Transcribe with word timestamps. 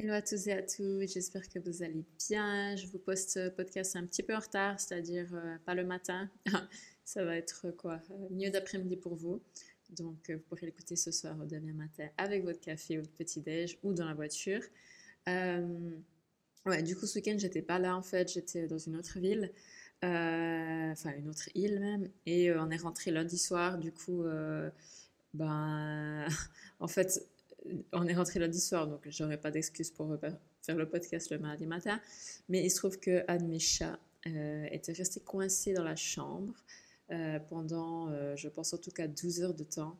Hello 0.00 0.12
à 0.12 0.22
tous 0.22 0.46
et 0.46 0.52
à 0.52 0.62
toutes, 0.62 1.08
j'espère 1.08 1.48
que 1.48 1.58
vous 1.58 1.82
allez 1.82 2.04
bien. 2.28 2.76
Je 2.76 2.86
vous 2.86 3.00
poste 3.00 3.30
ce 3.30 3.48
podcast 3.48 3.96
un 3.96 4.06
petit 4.06 4.22
peu 4.22 4.32
en 4.32 4.38
retard, 4.38 4.78
c'est-à-dire 4.78 5.26
euh, 5.34 5.56
pas 5.66 5.74
le 5.74 5.84
matin. 5.84 6.30
Ça 7.04 7.24
va 7.24 7.34
être 7.34 7.72
quoi 7.72 8.00
euh, 8.12 8.28
Mieux 8.30 8.48
d'après-midi 8.48 8.96
pour 8.96 9.16
vous. 9.16 9.42
Donc 9.96 10.30
euh, 10.30 10.36
vous 10.36 10.42
pourrez 10.42 10.66
l'écouter 10.66 10.94
ce 10.94 11.10
soir 11.10 11.36
ou 11.40 11.46
demain 11.46 11.72
matin 11.72 12.06
avec 12.16 12.44
votre 12.44 12.60
café 12.60 12.96
ou 12.96 13.00
votre 13.00 13.14
petit-déj 13.14 13.76
ou 13.82 13.92
dans 13.92 14.06
la 14.06 14.14
voiture. 14.14 14.62
ouais, 15.26 16.82
du 16.84 16.94
coup 16.94 17.06
ce 17.06 17.18
week-end 17.18 17.36
j'étais 17.36 17.62
pas 17.62 17.80
là 17.80 17.96
en 17.96 18.02
fait, 18.02 18.32
j'étais 18.32 18.68
dans 18.68 18.78
une 18.78 18.94
autre 18.94 19.18
ville, 19.18 19.50
enfin 20.00 21.10
une 21.16 21.28
autre 21.28 21.48
île 21.56 21.80
même, 21.80 22.08
et 22.24 22.52
on 22.52 22.70
est 22.70 22.76
rentré 22.76 23.10
lundi 23.10 23.36
soir. 23.36 23.78
Du 23.78 23.90
coup, 23.90 24.22
ben 25.34 26.28
en 26.78 26.86
fait 26.86 27.28
on 27.92 28.06
est 28.06 28.14
rentré 28.14 28.38
lundi 28.38 28.60
soir, 28.60 28.86
donc 28.86 29.06
j'aurais 29.08 29.38
pas 29.38 29.50
d'excuse 29.50 29.90
pour 29.90 30.16
faire 30.62 30.76
le 30.76 30.88
podcast 30.88 31.30
le 31.30 31.38
mardi 31.38 31.66
matin. 31.66 32.00
Mais 32.48 32.64
il 32.64 32.70
se 32.70 32.76
trouve 32.76 32.98
que 32.98 33.24
un 33.28 33.36
de 33.36 33.44
mes 33.44 33.58
chats 33.58 33.98
euh, 34.26 34.66
était 34.70 34.92
resté 34.92 35.20
coincé 35.20 35.72
dans 35.72 35.84
la 35.84 35.96
chambre 35.96 36.52
euh, 37.12 37.38
pendant, 37.38 38.10
euh, 38.10 38.34
je 38.36 38.48
pense 38.48 38.74
en 38.74 38.78
tout 38.78 38.90
cas 38.90 39.06
12 39.06 39.42
heures 39.42 39.54
de 39.54 39.64
temps, 39.64 39.96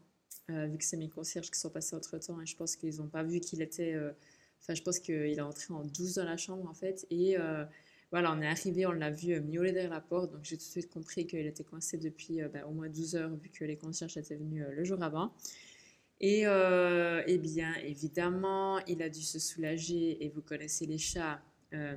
vu 0.48 0.78
que 0.78 0.84
c'est 0.84 0.96
mes 0.96 1.10
concierges 1.10 1.50
qui 1.50 1.60
sont 1.60 1.68
passés 1.68 1.94
entre 1.94 2.16
temps 2.16 2.40
et 2.40 2.46
je 2.46 2.56
pense 2.56 2.74
qu'ils 2.74 2.96
n'ont 2.96 3.08
pas 3.08 3.22
vu 3.22 3.38
qu'il 3.38 3.60
était. 3.60 3.94
Enfin, 4.62 4.72
je 4.72 4.80
pense 4.82 4.98
qu'il 4.98 5.14
est 5.14 5.40
entré 5.42 5.74
en 5.74 5.84
12 5.84 6.14
dans 6.14 6.24
la 6.24 6.38
chambre 6.38 6.66
en 6.66 6.72
fait. 6.72 7.06
Et 7.10 7.36
voilà, 8.10 8.32
on 8.32 8.40
est 8.40 8.46
arrivé, 8.46 8.86
on 8.86 8.92
l'a 8.92 9.10
vu 9.10 9.38
miauler 9.42 9.72
derrière 9.72 9.90
la 9.90 10.00
porte, 10.00 10.32
donc 10.32 10.40
j'ai 10.44 10.56
tout 10.56 10.64
de 10.64 10.70
suite 10.70 10.88
compris 10.88 11.26
qu'il 11.26 11.46
était 11.46 11.64
coincé 11.64 11.98
depuis 11.98 12.40
ben, 12.50 12.64
au 12.64 12.70
moins 12.70 12.88
12 12.88 13.16
heures, 13.16 13.36
vu 13.36 13.50
que 13.50 13.66
les 13.66 13.76
concierges 13.76 14.16
étaient 14.16 14.36
venus 14.36 14.64
le 14.70 14.84
jour 14.84 15.02
avant. 15.02 15.34
Et 16.20 16.46
euh, 16.46 17.22
eh 17.26 17.38
bien, 17.38 17.74
évidemment, 17.84 18.80
il 18.86 19.02
a 19.02 19.08
dû 19.08 19.22
se 19.22 19.38
soulager. 19.38 20.24
Et 20.24 20.28
vous 20.30 20.42
connaissez 20.42 20.86
les 20.86 20.98
chats, 20.98 21.40
euh, 21.74 21.96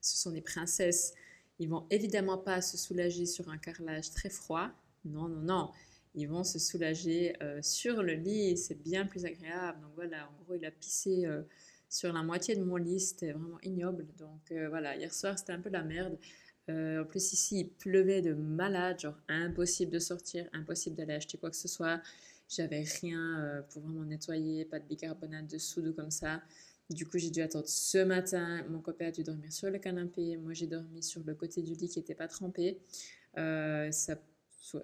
ce 0.00 0.16
sont 0.16 0.30
des 0.30 0.40
princesses. 0.40 1.14
Ils 1.58 1.68
vont 1.68 1.86
évidemment 1.90 2.38
pas 2.38 2.62
se 2.62 2.78
soulager 2.78 3.26
sur 3.26 3.50
un 3.50 3.58
carrelage 3.58 4.10
très 4.10 4.30
froid. 4.30 4.70
Non, 5.04 5.28
non, 5.28 5.40
non. 5.40 5.70
Ils 6.14 6.26
vont 6.26 6.44
se 6.44 6.58
soulager 6.58 7.36
euh, 7.42 7.60
sur 7.62 8.02
le 8.02 8.14
lit. 8.14 8.56
C'est 8.56 8.82
bien 8.82 9.04
plus 9.04 9.26
agréable. 9.26 9.80
Donc 9.82 9.92
voilà, 9.96 10.28
en 10.28 10.42
gros, 10.42 10.54
il 10.54 10.64
a 10.64 10.70
pissé 10.70 11.26
sur 11.90 12.12
la 12.12 12.22
moitié 12.22 12.56
de 12.56 12.64
mon 12.64 12.76
lit. 12.76 13.00
C'était 13.00 13.32
vraiment 13.32 13.60
ignoble. 13.62 14.06
Donc 14.18 14.50
voilà, 14.70 14.96
hier 14.96 15.12
soir, 15.12 15.38
c'était 15.38 15.52
un 15.52 15.60
peu 15.60 15.68
la 15.68 15.82
merde. 15.82 16.16
en 16.70 17.04
plus, 17.04 17.34
ici, 17.34 17.60
il 17.60 17.68
pleuvait 17.68 18.22
de 18.22 18.32
malade. 18.32 18.98
Genre, 19.00 19.18
impossible 19.28 19.92
de 19.92 19.98
sortir, 19.98 20.48
impossible 20.54 20.96
d'aller 20.96 21.14
acheter 21.14 21.36
quoi 21.36 21.50
que 21.50 21.56
ce 21.56 21.68
soit. 21.68 22.00
J'avais 22.50 22.82
rien 23.00 23.38
euh, 23.38 23.62
pour 23.62 23.82
vraiment 23.82 24.04
nettoyer, 24.04 24.64
pas 24.64 24.80
de 24.80 24.84
bicarbonate 24.84 25.46
de 25.46 25.56
soude 25.56 25.86
ou 25.86 25.92
comme 25.92 26.10
ça. 26.10 26.42
Du 26.90 27.06
coup, 27.06 27.16
j'ai 27.16 27.30
dû 27.30 27.40
attendre 27.40 27.68
ce 27.68 27.98
matin. 27.98 28.64
Mon 28.68 28.80
copain 28.80 29.06
a 29.06 29.10
dû 29.12 29.22
dormir 29.22 29.52
sur 29.52 29.70
le 29.70 29.78
canapé. 29.78 30.36
Moi, 30.36 30.52
j'ai 30.52 30.66
dormi 30.66 31.00
sur 31.00 31.22
le 31.24 31.34
côté 31.36 31.62
du 31.62 31.74
lit 31.74 31.88
qui 31.88 32.00
n'était 32.00 32.16
pas 32.16 32.26
trempé. 32.26 32.80
Euh, 33.38 33.92
ça, 33.92 34.16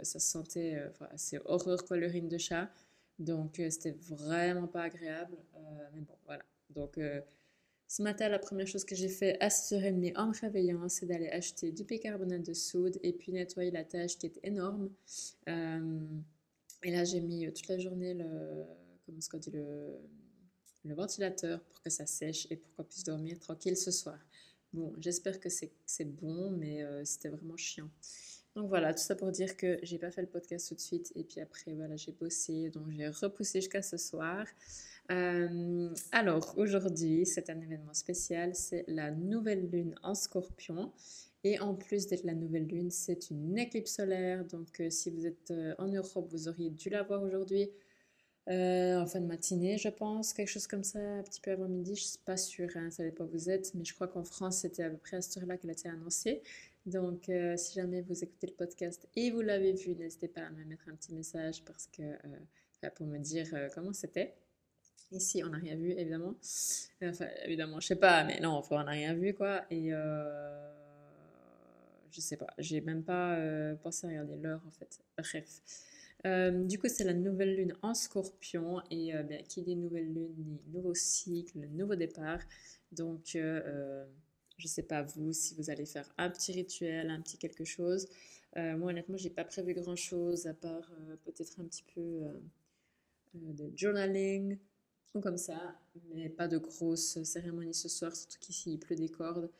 ça 0.02 0.20
sentait 0.20 0.76
euh, 0.76 1.06
assez 1.10 1.38
horreur 1.44 1.84
quoi, 1.84 1.96
l'urine 1.96 2.28
de 2.28 2.38
chat. 2.38 2.70
Donc, 3.18 3.60
c'était 3.70 3.96
vraiment 4.08 4.68
pas 4.68 4.82
agréable. 4.82 5.36
mais 5.92 6.02
bon, 6.02 6.14
voilà. 6.24 6.44
Donc, 6.70 7.00
ce 7.88 8.02
matin, 8.02 8.28
la 8.28 8.38
première 8.38 8.66
chose 8.66 8.84
que 8.84 8.94
j'ai 8.94 9.08
fait 9.08 9.40
à 9.40 9.48
6h30 9.48 10.16
en 10.16 10.28
me 10.28 10.40
réveillant, 10.40 10.88
c'est 10.88 11.06
d'aller 11.06 11.30
acheter 11.30 11.72
du 11.72 11.82
bicarbonate 11.82 12.42
de 12.44 12.52
soude 12.52 12.98
et 13.02 13.12
puis 13.12 13.32
nettoyer 13.32 13.70
la 13.70 13.84
tâche 13.84 14.18
qui 14.18 14.26
est 14.26 14.38
énorme. 14.44 14.90
Et 16.82 16.90
là, 16.90 17.04
j'ai 17.04 17.20
mis 17.20 17.46
euh, 17.46 17.50
toute 17.50 17.68
la 17.68 17.78
journée 17.78 18.14
le, 18.14 18.64
comment 19.04 19.18
le, 19.52 19.98
le 20.84 20.94
ventilateur 20.94 21.60
pour 21.64 21.82
que 21.82 21.90
ça 21.90 22.06
sèche 22.06 22.46
et 22.50 22.56
pour 22.56 22.74
qu'on 22.74 22.84
puisse 22.84 23.04
dormir 23.04 23.38
tranquille 23.38 23.76
ce 23.76 23.90
soir. 23.90 24.18
Bon, 24.72 24.92
j'espère 24.98 25.40
que 25.40 25.48
c'est 25.48 26.04
bon, 26.04 26.50
mais 26.50 26.82
euh, 26.82 27.04
c'était 27.04 27.28
vraiment 27.28 27.56
chiant. 27.56 27.88
Donc 28.56 28.68
voilà, 28.68 28.94
tout 28.94 29.02
ça 29.02 29.14
pour 29.14 29.30
dire 29.32 29.56
que 29.56 29.78
j'ai 29.82 29.98
pas 29.98 30.10
fait 30.10 30.22
le 30.22 30.28
podcast 30.28 30.68
tout 30.68 30.74
de 30.74 30.80
suite 30.80 31.12
et 31.14 31.24
puis 31.24 31.40
après 31.40 31.74
voilà 31.74 31.94
j'ai 31.96 32.12
bossé 32.12 32.70
donc 32.70 32.90
j'ai 32.90 33.06
repoussé 33.06 33.60
jusqu'à 33.60 33.82
ce 33.82 33.98
soir. 33.98 34.46
Euh, 35.10 35.94
alors 36.10 36.54
aujourd'hui 36.56 37.26
c'est 37.26 37.50
un 37.50 37.60
événement 37.60 37.92
spécial, 37.92 38.54
c'est 38.54 38.86
la 38.88 39.10
nouvelle 39.10 39.68
lune 39.70 39.94
en 40.02 40.14
Scorpion 40.14 40.90
et 41.46 41.60
en 41.60 41.74
plus 41.74 42.08
d'être 42.08 42.24
la 42.24 42.34
nouvelle 42.34 42.66
lune, 42.66 42.90
c'est 42.90 43.30
une 43.30 43.56
éclipse 43.56 43.94
solaire. 43.94 44.44
Donc, 44.46 44.80
euh, 44.80 44.90
si 44.90 45.10
vous 45.10 45.26
êtes 45.26 45.52
euh, 45.52 45.76
en 45.78 45.86
Europe, 45.86 46.26
vous 46.32 46.48
auriez 46.48 46.70
dû 46.70 46.88
la 46.90 47.04
voir 47.04 47.22
aujourd'hui, 47.22 47.70
euh, 48.48 49.00
en 49.00 49.06
fin 49.06 49.20
de 49.20 49.26
matinée, 49.26 49.78
je 49.78 49.88
pense, 49.88 50.32
quelque 50.32 50.48
chose 50.48 50.66
comme 50.66 50.82
ça, 50.82 50.98
un 50.98 51.22
petit 51.22 51.40
peu 51.40 51.52
avant 51.52 51.68
midi. 51.68 51.94
Je 51.94 52.02
ne 52.02 52.06
suis 52.08 52.18
pas 52.18 52.36
sûre, 52.36 52.70
hein, 52.74 52.90
ça 52.90 53.04
ne 53.04 53.10
pas 53.10 53.22
où 53.22 53.28
vous 53.28 53.48
êtes, 53.48 53.74
mais 53.74 53.84
je 53.84 53.94
crois 53.94 54.08
qu'en 54.08 54.24
France, 54.24 54.58
c'était 54.62 54.82
à 54.82 54.90
peu 54.90 54.96
près 54.96 55.18
à 55.18 55.20
cette 55.20 55.40
heure-là 55.40 55.56
qu'elle 55.56 55.70
a 55.70 55.74
été 55.74 55.88
annoncée. 55.88 56.42
Donc, 56.84 57.30
si 57.56 57.74
jamais 57.74 58.02
vous 58.02 58.24
écoutez 58.24 58.48
le 58.48 58.54
podcast 58.54 59.08
et 59.14 59.30
vous 59.30 59.40
l'avez 59.40 59.72
vu, 59.72 59.94
n'hésitez 59.94 60.28
pas 60.28 60.42
à 60.42 60.50
me 60.50 60.64
mettre 60.64 60.88
un 60.88 60.96
petit 60.96 61.14
message 61.14 61.62
parce 61.64 61.86
que, 61.86 62.02
pour 62.96 63.06
me 63.06 63.18
dire 63.18 63.48
comment 63.74 63.92
c'était. 63.92 64.34
Ici, 65.12 65.42
on 65.44 65.50
n'a 65.50 65.58
rien 65.58 65.76
vu, 65.76 65.92
évidemment. 65.92 66.34
Enfin, 67.02 67.26
évidemment, 67.44 67.80
je 67.80 67.86
sais 67.88 67.96
pas, 67.96 68.24
mais 68.24 68.40
non, 68.40 68.62
on 68.68 68.82
n'a 68.82 68.90
rien 68.90 69.14
vu, 69.14 69.34
quoi. 69.34 69.64
Et 69.70 69.92
je 72.16 72.22
sais 72.22 72.36
pas, 72.36 72.46
j'ai 72.58 72.80
même 72.80 73.04
pas 73.04 73.36
euh, 73.36 73.74
pensé 73.74 74.06
à 74.06 74.10
regarder 74.10 74.36
l'heure 74.36 74.62
en 74.66 74.70
fait. 74.70 75.00
Bref. 75.18 75.60
Euh, 76.24 76.64
du 76.64 76.78
coup, 76.78 76.88
c'est 76.88 77.04
la 77.04 77.12
nouvelle 77.12 77.56
lune 77.56 77.74
en 77.82 77.92
scorpion 77.94 78.80
et 78.90 79.14
euh, 79.14 79.22
ben, 79.22 79.42
qui 79.42 79.62
dit 79.62 79.76
nouvelle 79.76 80.12
lune 80.12 80.32
dit 80.34 80.60
nouveau 80.72 80.94
cycle, 80.94 81.58
nouveau 81.72 81.94
départ. 81.94 82.40
Donc, 82.90 83.36
je 83.36 84.66
sais 84.66 84.82
pas 84.82 85.02
vous 85.02 85.32
si 85.32 85.54
vous 85.54 85.68
allez 85.68 85.84
faire 85.84 86.10
un 86.16 86.30
petit 86.30 86.52
rituel, 86.52 87.10
un 87.10 87.20
petit 87.20 87.36
quelque 87.36 87.64
chose. 87.64 88.08
moi, 88.54 88.90
honnêtement, 88.90 89.18
j'ai 89.18 89.30
pas 89.30 89.44
prévu 89.44 89.74
grand 89.74 89.96
chose 89.96 90.46
à 90.46 90.54
part 90.54 90.90
peut-être 91.24 91.60
un 91.60 91.64
petit 91.64 91.84
peu 91.94 92.22
de 93.34 93.70
journaling 93.76 94.58
ou 95.14 95.20
comme 95.20 95.36
ça, 95.36 95.78
mais 96.14 96.30
pas 96.30 96.48
de 96.48 96.58
grosse 96.58 97.22
cérémonie 97.24 97.74
ce 97.74 97.88
soir, 97.88 98.16
surtout 98.16 98.38
qu'ici 98.40 98.72
il 98.72 98.78
pleut 98.78 98.96
des 98.96 99.10
cordes. 99.10 99.50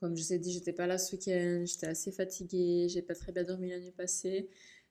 Comme 0.00 0.16
je 0.16 0.22
vous 0.22 0.32
ai 0.32 0.38
dit, 0.38 0.52
j'étais 0.52 0.72
pas 0.72 0.86
là 0.86 0.98
ce 0.98 1.14
week-end, 1.14 1.64
j'étais 1.64 1.86
assez 1.86 2.10
fatiguée, 2.10 2.88
j'ai 2.88 3.02
pas 3.02 3.14
très 3.14 3.32
bien 3.32 3.44
dormi 3.44 3.70
la 3.70 3.78
nuit 3.78 3.92
passée, 3.92 4.48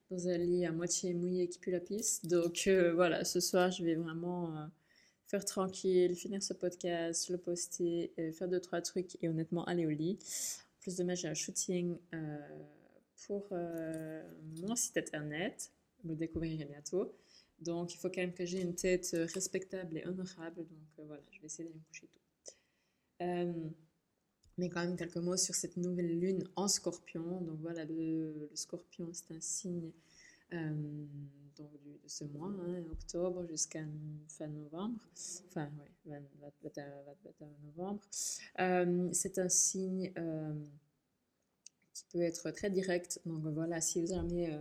dans 0.10 0.28
un 0.28 0.38
lit 0.38 0.66
à 0.66 0.72
moitié 0.72 1.14
mouillé 1.14 1.48
qui 1.48 1.60
pue 1.60 1.72
la 1.72 1.80
pisse. 1.80 2.26
Donc 2.26 2.64
euh, 2.68 2.94
voilà, 2.94 3.24
ce 3.24 3.40
soir, 3.40 3.72
je 3.72 3.84
vais 3.84 3.96
vraiment 3.96 4.56
euh, 4.56 4.66
faire 5.28 5.44
tranquille, 5.46 6.16
finir 6.16 6.42
ce 6.42 6.54
podcast, 6.54 7.30
le 7.30 7.38
poster, 7.38 8.14
euh, 8.20 8.32
faire 8.32 8.48
deux, 8.48 8.60
trois 8.60 8.82
trucs 8.82 9.18
et 9.22 9.30
honnêtement 9.30 9.66
aller 9.66 9.86
au 9.86 9.90
lit. 9.92 10.20
En 10.22 10.80
plus 10.80 10.96
demain, 10.98 11.16
j'ai 11.16 11.28
un 11.28 11.34
shooting 11.34 11.98
pour 13.26 13.48
mon 13.52 14.76
site 14.76 14.98
internet, 14.98 15.72
vous 16.04 16.10
le 16.10 16.16
découvrirez 16.18 16.66
bientôt. 16.66 17.16
Donc 17.60 17.94
il 17.94 17.98
faut 17.98 18.10
quand 18.10 18.20
même 18.20 18.34
que 18.34 18.46
j'ai 18.46 18.60
une 18.60 18.76
tête 18.76 19.16
respectable 19.34 19.98
et 19.98 20.06
honorable. 20.06 20.66
Donc 20.98 21.08
voilà, 21.08 21.24
je 21.32 21.40
vais 21.40 21.46
essayer 21.46 21.64
d'aller 21.64 21.80
me 21.80 21.86
coucher 21.86 22.08
tôt. 22.08 23.74
Mais 24.58 24.70
quand 24.70 24.82
même 24.82 24.96
quelques 24.96 25.18
mots 25.18 25.38
sur 25.38 25.56
cette 25.56 25.78
nouvelle 25.78 26.20
lune 26.20 26.44
en 26.56 26.68
scorpion. 26.68 27.42
Donc 27.42 27.60
voilà, 27.62 27.86
le, 27.86 28.50
scorpion, 28.54 29.10
c'est 29.12 29.34
un 29.34 29.42
signe 29.42 29.92
euh, 30.54 31.06
donc 31.58 31.72
de 31.84 32.00
ce 32.08 32.24
mois, 32.26 32.48
hein, 32.48 32.84
octobre 32.92 33.46
jusqu'à 33.48 33.82
fin 34.28 34.48
novembre. 34.48 35.00
Enfin, 35.48 35.70
oui, 36.06 36.16
21, 36.64 36.86
novembre. 37.66 38.02
Euh, 38.60 39.10
c'est 39.12 39.38
un 39.38 39.50
signe 39.50 40.12
euh, 40.18 40.54
qui 41.94 42.06
peut 42.12 42.22
être 42.22 42.52
très 42.52 42.70
direct. 42.70 43.22
Donc 43.26 43.42
voilà, 43.46 43.82
si 43.82 44.02
vous 44.02 44.14
avez 44.14 44.60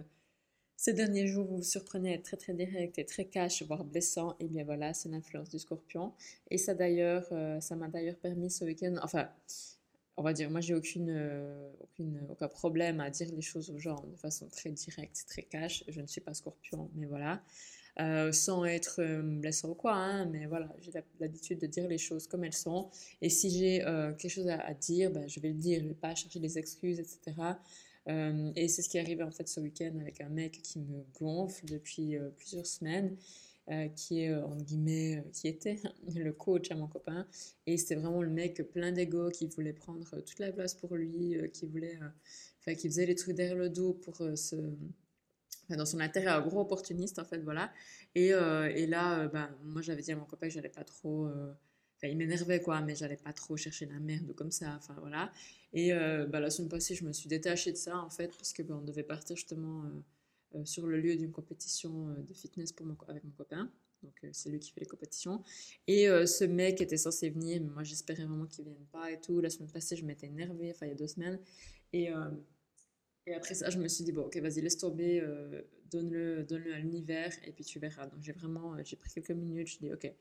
ces 0.77 0.93
derniers 0.93 1.27
jours, 1.27 1.47
vous 1.47 1.59
vous 1.59 1.63
surprenez 1.63 2.11
à 2.11 2.15
être 2.15 2.25
très 2.25 2.37
très 2.37 2.55
direct 2.55 2.99
et 2.99 3.07
très 3.07 3.27
cash, 3.27 3.63
voire 3.63 3.85
blessant, 3.85 4.35
et 4.41 4.49
bien 4.49 4.65
voilà, 4.65 4.93
c'est 4.95 5.09
l'influence 5.09 5.49
du 5.49 5.59
scorpion. 5.59 6.13
Et 6.51 6.59
ça 6.59 6.75
d'ailleurs, 6.75 7.27
ça 7.63 7.77
m'a 7.77 7.89
d'ailleurs 7.89 8.17
permis 8.17 8.51
ce 8.51 8.65
week-end, 8.65 8.97
enfin, 9.03 9.29
on 10.17 10.23
va 10.23 10.33
dire, 10.33 10.51
moi 10.51 10.61
j'ai 10.61 10.75
aucune, 10.75 11.11
euh, 11.11 11.71
aucune, 11.81 12.21
aucun 12.31 12.49
problème 12.49 13.01
à 13.01 13.11
dire 13.11 13.29
les 13.35 13.43
choses 13.43 13.71
aux 13.71 13.79
gens 13.79 14.05
de 14.11 14.17
façon 14.17 14.49
très 14.49 14.71
directe, 14.71 15.25
très 15.27 15.43
cash. 15.43 15.85
Je 15.89 16.01
ne 16.01 16.07
suis 16.07 16.21
pas 16.21 16.35
scorpion, 16.35 16.91
mais 16.95 17.07
voilà. 17.07 17.43
Euh, 18.01 18.33
sans 18.33 18.65
être 18.65 19.01
euh, 19.03 19.21
blessant 19.21 19.71
ou 19.71 19.75
quoi, 19.75 19.95
hein, 19.95 20.25
mais 20.25 20.47
voilà, 20.47 20.75
j'ai 20.81 20.93
l'habitude 21.21 21.59
de 21.59 21.67
dire 21.67 21.87
les 21.89 21.99
choses 21.99 22.27
comme 22.27 22.43
elles 22.45 22.55
sont. 22.55 22.89
Et 23.21 23.29
si 23.29 23.51
j'ai 23.51 23.81
quelque 24.19 24.31
chose 24.31 24.49
à, 24.49 24.75
dire, 24.75 25.11
ben, 25.11 25.29
je 25.29 25.41
vais 25.41 25.49
le 25.49 25.55
dire, 25.59 25.79
je 25.79 25.85
ne 25.85 25.89
vais 25.89 25.95
pas 25.95 26.15
chercher 26.15 26.41
des 26.41 26.59
excuses, 26.59 26.99
etc. 26.99 27.33
et 28.07 28.69
c'est 28.69 28.83
ce 28.83 28.89
qui 28.89 28.97
est 28.97 29.01
arrivé 29.01 29.23
en 29.23 29.31
fait 29.31 29.47
ce 29.47 29.61
week-end 29.61 29.93
avec 30.01 30.21
un 30.21 30.29
mec 30.29 30.61
qui 30.63 30.81
me 30.81 31.05
gonfle 31.21 31.67
depuis 31.67 32.17
plusieurs 32.39 32.67
semaines. 32.67 33.17
Euh, 33.71 33.87
qui 33.91 34.25
est, 34.25 34.31
euh, 34.31 34.45
guillemets, 34.57 35.19
euh, 35.19 35.31
qui 35.33 35.47
était 35.47 35.81
le 36.17 36.33
coach 36.33 36.73
à 36.73 36.75
mon 36.75 36.89
copain. 36.89 37.29
Et 37.65 37.77
c'était 37.77 37.95
vraiment 37.95 38.21
le 38.21 38.29
mec 38.29 38.61
plein 38.73 38.91
d'ego 38.91 39.31
qui 39.31 39.47
voulait 39.47 39.73
prendre 39.73 40.21
toute 40.21 40.41
la 40.41 40.51
place 40.51 40.75
pour 40.75 40.97
lui, 40.97 41.37
qui 41.53 41.67
voulait, 41.67 41.97
enfin, 42.61 42.75
qui 42.75 42.89
faisait 42.89 43.07
les 43.07 43.15
trucs 43.15 43.37
derrière 43.37 43.57
le 43.57 43.69
dos 43.69 43.93
pour 43.93 44.17
se 44.17 44.57
dans 45.71 45.87
son 45.87 46.01
intérêt 46.01 46.27
un 46.27 46.41
gros 46.43 46.61
opportuniste 46.61 47.19
en 47.19 47.25
fait 47.25 47.39
voilà 47.39 47.73
et, 48.15 48.35
euh, 48.35 48.69
et 48.75 48.87
là 48.87 49.29
ben, 49.29 49.49
moi 49.63 49.81
j'avais 49.81 50.03
dit 50.03 50.13
à 50.13 50.17
mon 50.17 50.25
copain 50.25 50.49
que 50.49 50.53
j'allais 50.53 50.69
pas 50.69 50.85
trop 50.85 51.29
enfin 51.29 52.09
il 52.09 52.17
m'énervait 52.19 52.61
quoi 52.61 52.83
mais 52.83 52.95
j'allais 52.95 53.17
pas 53.17 53.33
trop 53.33 53.57
chercher 53.57 53.87
la 53.87 53.99
merde 53.99 54.35
comme 54.35 54.51
ça 54.51 54.75
enfin 54.77 54.95
voilà 55.01 55.33
et 55.73 55.93
bah, 56.29 56.41
la 56.41 56.51
semaine 56.51 56.69
passée 56.69 56.95
je 56.95 57.05
me 57.05 57.13
suis 57.13 57.29
détachée 57.29 57.73
de 57.73 57.79
ça 57.79 57.97
en 57.97 58.11
fait 58.11 58.37
parce 58.37 58.53
que 58.53 58.63
on 58.71 58.83
devait 58.83 59.05
partir 59.05 59.35
justement 59.37 59.85
sur 60.65 60.87
le 60.87 61.01
lieu 61.01 61.17
d'une 61.17 61.33
compétition 61.33 62.15
de 62.15 62.35
fitness 62.35 62.73
pour 62.73 62.87
mon, 62.87 62.97
avec 63.09 63.25
mon 63.25 63.31
copain. 63.31 63.71
Donc 64.03 64.15
c'est 64.33 64.51
lui 64.51 64.59
qui 64.59 64.73
fait 64.73 64.81
les 64.81 64.87
compétitions. 64.87 65.43
Et 65.87 66.07
ce 66.27 66.45
mec 66.45 66.81
était 66.81 66.97
censé 66.97 67.31
venir 67.31 67.61
mais 67.63 67.71
moi 67.71 67.85
j'espérais 67.85 68.25
vraiment 68.25 68.47
qu'il 68.47 68.65
vienne 68.65 68.87
pas 68.91 69.11
et 69.11 69.21
tout. 69.21 69.41
La 69.41 69.51
semaine 69.51 69.71
passée 69.71 69.97
je 69.97 70.05
m'étais 70.05 70.27
énervée 70.27 70.71
enfin 70.71 70.87
il 70.87 70.91
y 70.91 70.93
a 70.93 70.97
deux 70.97 71.07
semaines. 71.07 71.39
Et 71.93 72.11
et 73.27 73.35
après 73.35 73.55
ça, 73.55 73.71
je 73.71 73.79
me 73.79 73.87
suis 73.89 74.05
dit, 74.05 74.13
bon, 74.13 74.23
ok, 74.23 74.37
vas-y, 74.39 74.61
laisse 74.61 74.79
tomber, 74.79 75.21
euh, 75.21 75.63
donne-le 75.91 76.43
donne 76.43 76.67
à 76.73 76.79
l'univers, 76.79 77.33
et 77.45 77.53
puis 77.53 77.65
tu 77.65 77.79
verras. 77.79 78.07
Donc 78.07 78.21
j'ai 78.21 78.33
vraiment, 78.33 78.75
euh, 78.75 78.83
j'ai 78.85 78.97
pris 78.97 79.11
quelques 79.11 79.31
minutes, 79.31 79.69
je 79.69 79.79
dis, 79.79 79.93
ok, 79.93 80.13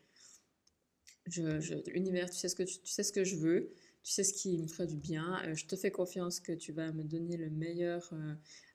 je, 1.27 1.59
je, 1.59 1.75
l'univers, 1.91 2.29
tu 2.29 2.37
sais, 2.37 2.47
ce 2.47 2.55
que 2.55 2.63
tu, 2.63 2.77
sais 2.83 3.03
ce 3.03 3.11
que 3.11 3.23
je 3.23 3.37
veux, 3.37 3.73
tu 4.03 4.11
sais 4.11 4.23
ce 4.23 4.33
qui 4.33 4.57
me 4.57 4.67
fera 4.67 4.85
du 4.85 4.97
bien, 4.97 5.41
euh, 5.45 5.55
je 5.55 5.65
te 5.65 5.75
fais 5.75 5.91
confiance 5.91 6.39
que 6.39 6.51
tu 6.51 6.71
vas 6.71 6.91
me 6.91 7.03
donner 7.03 7.37
le 7.37 7.49
meilleur 7.49 8.13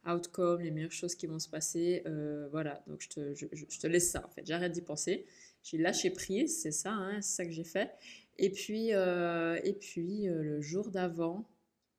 outcome, 0.06 0.60
les 0.60 0.70
meilleures 0.70 0.92
choses 0.92 1.14
qui 1.14 1.26
vont 1.26 1.38
se 1.38 1.48
passer. 1.48 2.04
voilà, 2.50 2.82
donc 2.86 3.00
je 3.02 3.08
te, 3.08 3.34
je, 3.34 3.46
je 3.52 3.78
te, 3.78 3.86
laisse 3.86 4.10
ça, 4.10 4.24
en 4.26 4.30
fait, 4.30 4.46
j'arrête 4.46 4.72
d'y 4.72 4.82
penser. 4.82 5.26
J'ai 5.62 5.78
lâché 5.78 6.10
prise, 6.10 6.60
c'est 6.62 6.70
ça, 6.70 6.92
hein, 6.92 7.20
c'est 7.20 7.36
ça 7.36 7.44
que 7.44 7.50
j'ai 7.50 7.64
fait. 7.64 7.90
Et 8.38 8.50
puis, 8.50 8.90
et 8.90 9.76
puis 9.80 10.24
le 10.26 10.60
jour 10.60 10.90
d'avant, 10.90 11.48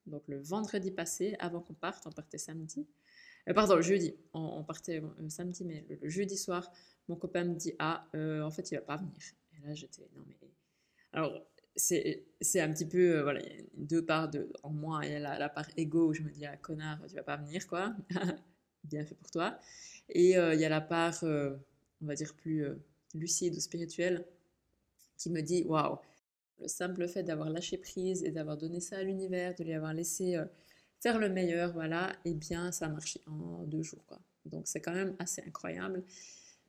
donc 0.08 0.24
le 0.28 0.40
vendredi 0.40 0.92
passé, 0.92 1.36
avant 1.40 1.60
qu'on 1.60 1.74
parte, 1.74 2.08
on 2.08 2.12
partait 2.12 2.38
samedi. 2.38 2.88
Euh, 3.48 3.54
pardon, 3.54 3.82
jeudi, 3.82 4.16
on, 4.34 4.64
partait 4.64 5.02
euh, 5.02 5.30
samedi, 5.30 5.64
mais 5.64 5.86
le, 5.90 6.10
jeudi 6.10 6.38
soir, 6.38 6.72
mon 7.08 7.16
copain 7.16 7.46
me 7.46 7.56
dit 7.56 7.74
Ah, 7.80 8.08
euh, 8.16 8.42
en 8.42 8.52
fait, 8.52 8.72
il 8.72 8.76
va 8.76 8.82
pas 8.82 8.98
venir. 8.98 9.14
Et 9.54 9.68
là, 9.68 9.74
j'étais 9.74 10.08
Non, 10.16 10.24
mais. 10.28 10.36
Alors, 11.14 11.46
c'est 11.78 12.60
un 12.60 12.72
petit 12.72 12.86
peu. 12.86 13.22
voilà, 13.22 13.42
il 13.42 13.48
y 13.48 13.60
a 13.60 13.64
deux 13.76 14.06
parts 14.06 14.30
de, 14.30 14.52
en 14.64 14.72
moi. 14.72 15.02
Il 15.06 15.12
y 15.12 15.16
a 15.16 15.38
la, 15.38 15.50
part 15.50 15.68
égo 15.78 16.10
où 16.10 16.14
je 16.14 16.22
me 16.22 16.30
dis 16.30 16.46
Ah, 16.46 16.58
connard, 16.58 17.00
tu 17.08 17.16
vas 17.16 17.24
pas 17.24 17.38
venir, 17.38 17.68
quoi. 17.68 17.96
Bien 18.84 19.06
fait 19.06 19.16
pour 19.16 19.32
toi. 19.32 19.60
Et 20.10 20.32
il 20.32 20.60
y 20.60 20.66
a 20.66 20.70
la 20.70 20.82
part, 20.82 21.24
on 21.24 22.06
va 22.06 22.16
dire, 22.16 22.34
plus 22.36 22.66
lucide 23.14 23.56
ou 23.56 23.60
spirituelle 23.60 24.26
qui 25.18 25.30
me 25.30 25.42
dit 25.42 25.64
Waouh, 25.66 25.98
le 26.60 26.68
simple 26.68 27.08
fait 27.08 27.24
d'avoir 27.24 27.50
lâché 27.50 27.78
prise 27.78 28.24
et 28.24 28.32
d'avoir 28.32 28.58
donné 28.58 28.80
ça 28.80 28.98
à 28.98 29.04
l'univers, 29.04 29.56
de 29.56 29.64
lui 29.64 29.74
avoir 29.74 29.94
laissé 29.94 30.36
euh, 30.36 30.46
faire 31.00 31.20
le 31.20 31.30
meilleur, 31.30 31.74
voilà, 31.74 32.12
et 32.26 32.32
eh 32.32 32.34
bien, 32.34 32.72
ça 32.72 32.86
a 32.86 32.90
marché 32.90 33.22
en 33.28 33.64
deux 33.64 33.84
jours, 33.84 34.04
quoi. 34.08 34.20
Donc, 34.46 34.68
c'est 34.68 34.80
quand 34.80 34.94
même 34.94 35.16
assez 35.20 35.44
incroyable. 35.46 36.04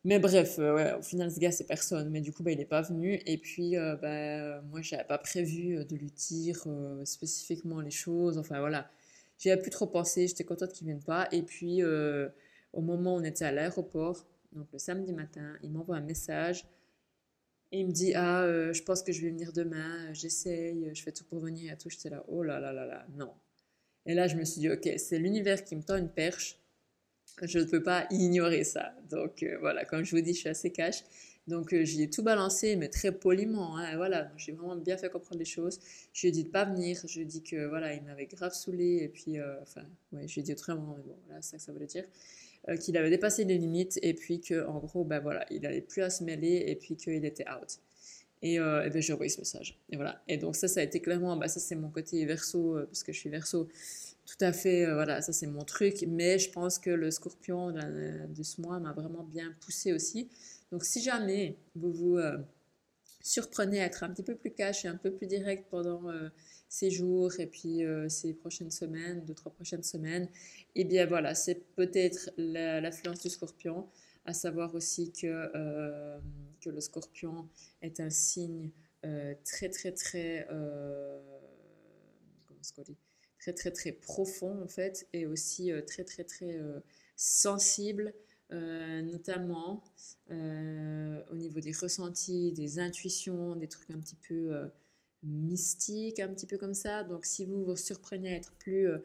Mais 0.04 0.18
bref, 0.18 0.56
euh, 0.58 0.98
au 0.98 1.02
final, 1.02 1.30
ce 1.30 1.40
gars, 1.40 1.52
c'est 1.52 1.66
personne. 1.66 2.10
Mais 2.10 2.20
du 2.20 2.32
coup, 2.32 2.42
bah, 2.42 2.52
il 2.52 2.58
n'est 2.58 2.64
pas 2.64 2.82
venu. 2.82 3.20
Et 3.26 3.38
puis, 3.38 3.76
euh, 3.76 3.96
bah, 3.96 4.60
moi, 4.62 4.80
je 4.82 4.94
n'avais 4.94 5.06
pas 5.06 5.18
prévu 5.18 5.84
de 5.84 5.96
lui 5.96 6.10
dire 6.10 6.66
spécifiquement 7.04 7.80
les 7.80 7.90
choses. 7.90 8.38
Enfin, 8.38 8.60
voilà. 8.60 8.90
J'y 9.38 9.50
avais 9.50 9.60
plus 9.60 9.70
trop 9.70 9.86
pensé. 9.86 10.26
J'étais 10.26 10.44
contente 10.44 10.72
qu'il 10.72 10.86
ne 10.86 10.92
vienne 10.92 11.04
pas. 11.04 11.28
Et 11.32 11.42
puis, 11.42 11.82
au 11.84 12.80
moment 12.80 13.16
où 13.16 13.18
on 13.18 13.24
était 13.24 13.44
à 13.44 13.52
l'aéroport, 13.52 14.26
donc 14.52 14.68
le 14.72 14.78
samedi 14.78 15.12
matin, 15.12 15.56
il 15.62 15.70
m'envoie 15.70 15.96
un 15.96 16.00
message 16.00 16.64
il 17.72 17.86
me 17.86 17.92
dit 17.92 18.14
Ah, 18.14 18.42
euh, 18.42 18.72
je 18.72 18.82
pense 18.82 19.02
que 19.02 19.12
je 19.12 19.20
vais 19.22 19.30
venir 19.30 19.52
demain, 19.52 20.12
j'essaye, 20.12 20.90
je 20.94 21.02
fais 21.02 21.12
tout 21.12 21.24
pour 21.24 21.40
venir 21.40 21.72
et 21.72 21.76
tout. 21.76 21.90
J'étais 21.90 22.10
là 22.10 22.24
Oh 22.28 22.42
là 22.42 22.60
là 22.60 22.72
là 22.72 22.86
là, 22.86 23.06
non. 23.14 23.32
Et 24.06 24.14
là, 24.14 24.26
je 24.28 24.36
me 24.36 24.44
suis 24.44 24.60
dit 24.60 24.70
Ok, 24.70 24.88
c'est 24.96 25.18
l'univers 25.18 25.64
qui 25.64 25.76
me 25.76 25.82
tend 25.82 25.96
une 25.96 26.10
perche. 26.10 26.58
Je 27.46 27.58
ne 27.58 27.64
peux 27.64 27.82
pas 27.82 28.06
ignorer 28.10 28.64
ça. 28.64 28.94
Donc 29.10 29.42
euh, 29.42 29.56
voilà, 29.60 29.84
comme 29.84 30.04
je 30.04 30.16
vous 30.16 30.22
dis, 30.22 30.34
je 30.34 30.40
suis 30.40 30.48
assez 30.48 30.70
cash. 30.70 31.04
Donc 31.46 31.72
euh, 31.72 31.84
j'y 31.84 32.02
ai 32.02 32.10
tout 32.10 32.22
balancé, 32.22 32.76
mais 32.76 32.88
très 32.88 33.12
poliment. 33.12 33.76
Hein, 33.78 33.96
voilà, 33.96 34.30
j'ai 34.36 34.52
vraiment 34.52 34.76
bien 34.76 34.96
fait 34.96 35.10
comprendre 35.10 35.38
les 35.38 35.44
choses. 35.46 35.80
Je 36.12 36.22
lui 36.22 36.28
ai 36.28 36.32
dit 36.32 36.44
de 36.44 36.50
pas 36.50 36.64
venir. 36.64 37.00
Je 37.06 37.14
lui 37.14 37.22
ai 37.22 37.24
dit 37.24 37.42
que 37.42 37.66
voilà, 37.66 37.94
il 37.94 38.02
m'avait 38.02 38.26
grave 38.26 38.52
saoulé. 38.52 38.98
Et 39.02 39.08
puis, 39.08 39.36
enfin, 39.62 39.82
ouais, 40.12 40.28
je 40.28 40.34
lui 40.34 40.40
ai 40.40 40.44
dit 40.44 40.52
autrement, 40.52 40.94
mais 40.96 41.02
bon, 41.04 41.16
voilà, 41.26 41.40
c'est 41.42 41.52
ça 41.52 41.56
que 41.56 41.62
ça 41.62 41.72
voulait 41.72 41.86
dire. 41.86 42.04
Euh, 42.68 42.76
qu'il 42.76 42.96
avait 42.96 43.08
dépassé 43.08 43.44
les 43.44 43.56
limites 43.56 43.98
et 44.02 44.12
puis 44.14 44.40
qu'en 44.40 44.78
gros, 44.78 45.04
ben 45.04 45.20
voilà, 45.20 45.46
il 45.50 45.62
n'allait 45.62 45.80
plus 45.80 46.02
à 46.02 46.10
se 46.10 46.22
mêler 46.24 46.64
et 46.66 46.74
puis 46.74 46.96
qu'il 46.96 47.24
était 47.24 47.44
out. 47.48 47.78
Et, 48.42 48.58
euh, 48.58 48.84
et 48.84 48.90
ben, 48.90 49.00
j'ai 49.00 49.12
envoyé 49.12 49.30
ce 49.30 49.38
message. 49.38 49.78
Et 49.90 49.96
voilà. 49.96 50.22
Et 50.28 50.36
donc 50.36 50.54
ça, 50.54 50.68
ça 50.68 50.80
a 50.80 50.82
été 50.82 51.00
clairement, 51.00 51.36
bah, 51.36 51.48
ça 51.48 51.60
c'est 51.60 51.76
mon 51.76 51.88
côté 51.88 52.24
verso, 52.26 52.76
euh, 52.76 52.84
parce 52.86 53.02
que 53.04 53.12
je 53.12 53.18
suis 53.18 53.30
verso. 53.30 53.68
Tout 54.28 54.44
à 54.44 54.52
fait, 54.52 54.84
voilà, 54.92 55.22
ça 55.22 55.32
c'est 55.32 55.46
mon 55.46 55.64
truc. 55.64 56.04
Mais 56.06 56.38
je 56.38 56.50
pense 56.50 56.78
que 56.78 56.90
le 56.90 57.10
scorpion 57.10 57.72
de, 57.72 58.42
ce 58.42 58.60
mois 58.60 58.78
m'a 58.78 58.92
vraiment 58.92 59.24
bien 59.24 59.54
poussé 59.60 59.92
aussi. 59.92 60.28
Donc 60.70 60.84
si 60.84 61.00
jamais 61.00 61.56
vous 61.74 61.92
vous 61.92 62.18
surprenez 63.22 63.80
à 63.80 63.86
être 63.86 64.04
un 64.04 64.10
petit 64.10 64.22
peu 64.22 64.34
plus 64.36 64.52
cash 64.52 64.84
et 64.84 64.88
un 64.88 64.96
peu 64.96 65.10
plus 65.10 65.26
direct 65.26 65.66
pendant 65.70 66.02
ces 66.68 66.90
jours 66.90 67.32
et 67.38 67.46
puis 67.46 67.84
euh, 67.84 68.08
ces 68.08 68.34
prochaines 68.34 68.70
semaines, 68.70 69.24
deux, 69.24 69.34
trois 69.34 69.52
prochaines 69.52 69.82
semaines, 69.82 70.28
eh 70.74 70.84
bien 70.84 71.06
voilà, 71.06 71.34
c'est 71.34 71.66
peut-être 71.74 72.30
l'influence 72.36 73.20
du 73.20 73.30
scorpion, 73.30 73.88
à 74.24 74.34
savoir 74.34 74.74
aussi 74.74 75.12
que, 75.12 75.26
euh, 75.26 76.18
le 76.66 76.80
scorpion 76.82 77.48
est 77.80 77.98
un 77.98 78.10
signe 78.10 78.70
euh, 79.06 79.34
très 79.42 79.70
très 79.70 79.92
très 79.92 80.46
comment 82.46 82.60
dit 82.84 82.98
très 83.38 83.52
très 83.52 83.70
très 83.70 83.92
profond 83.92 84.62
en 84.62 84.68
fait 84.68 85.06
et 85.12 85.26
aussi 85.26 85.70
très 85.86 86.04
très 86.04 86.24
très 86.24 86.58
sensible 87.16 88.12
notamment 88.50 89.84
au 90.30 91.36
niveau 91.36 91.60
des 91.60 91.72
ressentis, 91.72 92.52
des 92.52 92.78
intuitions, 92.78 93.56
des 93.56 93.68
trucs 93.68 93.90
un 93.90 94.00
petit 94.00 94.16
peu 94.16 94.70
mystique, 95.22 96.20
un 96.20 96.28
petit 96.28 96.46
peu 96.46 96.58
comme 96.58 96.74
ça. 96.74 97.02
Donc, 97.04 97.24
si 97.24 97.44
vous 97.44 97.64
vous 97.64 97.76
surprenez 97.76 98.32
à 98.32 98.36
être 98.36 98.52
plus 98.58 98.88
euh, 98.88 98.98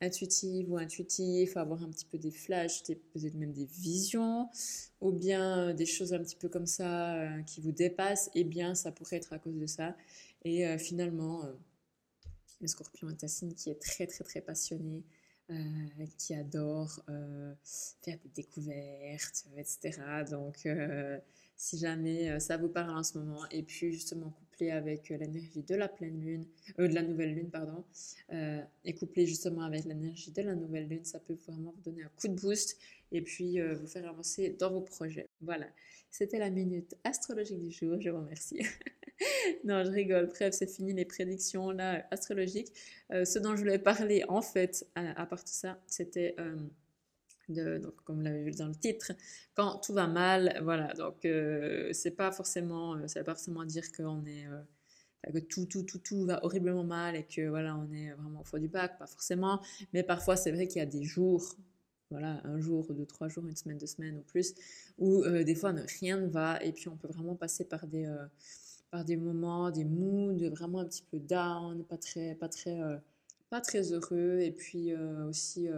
intuitif 0.00 0.66
ou 0.68 0.76
intuitif, 0.76 1.56
avoir 1.56 1.82
un 1.82 1.90
petit 1.90 2.06
peu 2.06 2.18
des 2.18 2.30
flashs, 2.30 2.82
peut-être 2.82 3.34
même 3.34 3.52
des 3.52 3.66
visions, 3.66 4.48
ou 5.00 5.12
bien 5.12 5.68
euh, 5.68 5.72
des 5.72 5.86
choses 5.86 6.12
un 6.12 6.18
petit 6.18 6.36
peu 6.36 6.48
comme 6.48 6.66
ça 6.66 7.14
euh, 7.14 7.42
qui 7.42 7.60
vous 7.60 7.72
dépassent, 7.72 8.30
eh 8.34 8.44
bien, 8.44 8.74
ça 8.74 8.90
pourrait 8.90 9.16
être 9.16 9.32
à 9.32 9.38
cause 9.38 9.58
de 9.58 9.66
ça. 9.66 9.96
Et 10.44 10.78
finalement, 10.78 11.44
le 12.60 12.66
scorpion 12.66 13.10
est 13.10 13.24
un 13.24 13.28
signe 13.28 13.54
qui 13.54 13.70
est 13.70 13.80
très, 13.80 14.06
très, 14.06 14.24
très 14.24 14.40
passionné. 14.40 15.04
qui 16.18 16.34
adore 16.34 17.00
faire 17.64 18.18
des 18.22 18.28
découvertes, 18.34 19.46
etc. 19.56 20.00
Donc, 20.30 20.68
si 21.56 21.78
jamais 21.78 22.38
ça 22.38 22.56
vous 22.56 22.68
parle 22.68 22.96
en 22.96 23.02
ce 23.02 23.18
moment, 23.18 23.48
et 23.50 23.62
puis 23.62 23.92
justement 23.92 24.32
avec 24.68 25.10
euh, 25.10 25.16
l'énergie 25.16 25.62
de 25.62 25.74
la 25.74 25.88
pleine 25.88 26.20
lune, 26.20 26.46
euh, 26.78 26.88
de 26.88 26.94
la 26.94 27.02
nouvelle 27.02 27.34
lune, 27.34 27.50
pardon, 27.50 27.84
euh, 28.32 28.60
et 28.84 28.94
couplé 28.94 29.26
justement 29.26 29.62
avec 29.62 29.84
l'énergie 29.84 30.32
de 30.32 30.42
la 30.42 30.54
nouvelle 30.54 30.88
lune, 30.88 31.04
ça 31.04 31.20
peut 31.20 31.36
vraiment 31.46 31.72
vous 31.76 31.82
donner 31.82 32.02
un 32.02 32.10
coup 32.20 32.28
de 32.28 32.34
boost 32.34 32.78
et 33.12 33.22
puis 33.22 33.60
vous 33.60 33.86
faire 33.86 34.08
avancer 34.08 34.50
dans 34.50 34.70
vos 34.70 34.82
projets. 34.82 35.28
Voilà, 35.40 35.66
c'était 36.10 36.38
la 36.38 36.50
minute 36.50 36.96
astrologique 37.02 37.60
du 37.60 37.70
jour, 37.70 38.00
je 38.00 38.10
vous 38.10 38.18
remercie. 38.18 38.60
non, 39.64 39.84
je 39.84 39.90
rigole, 39.90 40.26
bref, 40.26 40.54
c'est 40.54 40.70
fini 40.70 40.92
les 40.92 41.04
prédictions 41.04 41.70
là 41.70 42.06
astrologiques. 42.10 42.72
ce 43.10 43.38
dont 43.38 43.54
je 43.56 43.60
voulais 43.60 43.78
parler 43.78 44.24
en 44.28 44.42
fait, 44.42 44.86
à, 44.94 45.26
part 45.26 45.44
tout 45.44 45.52
ça, 45.52 45.80
c'était... 45.86 46.34
Donc, 47.50 47.96
comme 48.04 48.16
vous 48.16 48.22
l'avez 48.22 48.44
vu 48.44 48.52
dans 48.52 48.68
le 48.68 48.74
titre, 48.74 49.12
quand 49.54 49.78
tout 49.78 49.92
va 49.92 50.06
mal, 50.06 50.60
voilà. 50.62 50.92
Donc, 50.94 51.24
euh, 51.24 51.92
c'est 51.92 52.12
pas 52.12 52.32
forcément, 52.32 52.96
euh, 52.96 53.06
ça 53.06 53.20
veut 53.20 53.24
pas 53.24 53.34
forcément 53.34 53.64
dire 53.64 53.90
qu'on 53.92 54.24
est, 54.26 54.46
euh, 54.46 55.32
que 55.32 55.38
tout, 55.38 55.66
tout, 55.66 55.82
tout, 55.82 55.98
tout 55.98 56.24
va 56.24 56.44
horriblement 56.44 56.84
mal 56.84 57.16
et 57.16 57.24
que 57.24 57.48
voilà, 57.48 57.76
on 57.76 57.92
est 57.92 58.12
vraiment 58.12 58.40
au 58.40 58.44
fond 58.44 58.58
du 58.58 58.68
bac, 58.68 58.98
pas 58.98 59.06
forcément. 59.06 59.60
Mais 59.92 60.02
parfois, 60.02 60.36
c'est 60.36 60.52
vrai 60.52 60.68
qu'il 60.68 60.78
y 60.78 60.82
a 60.82 60.86
des 60.86 61.02
jours, 61.02 61.56
voilà, 62.10 62.40
un 62.44 62.60
jour, 62.60 62.92
deux, 62.94 63.06
trois 63.06 63.28
jours, 63.28 63.46
une 63.46 63.56
semaine, 63.56 63.78
deux 63.78 63.86
semaines 63.86 64.16
ou 64.18 64.22
plus, 64.22 64.54
où 64.98 65.24
des 65.24 65.54
fois 65.54 65.72
rien 66.00 66.18
ne 66.18 66.26
va 66.26 66.62
et 66.62 66.72
puis 66.72 66.88
on 66.88 66.96
peut 66.96 67.08
vraiment 67.08 67.36
passer 67.36 67.64
par 67.64 67.86
des, 67.86 68.06
par 68.90 69.04
des 69.04 69.16
moments, 69.16 69.70
des 69.70 69.84
moods 69.84 70.48
vraiment 70.50 70.80
un 70.80 70.84
petit 70.84 71.04
peu 71.10 71.18
down, 71.18 71.84
pas 71.84 71.96
très, 71.96 72.34
pas 72.34 72.48
très, 72.48 72.80
pas 73.48 73.60
très 73.60 73.92
heureux 73.92 74.40
et 74.40 74.52
puis 74.52 74.94
aussi 75.28 75.68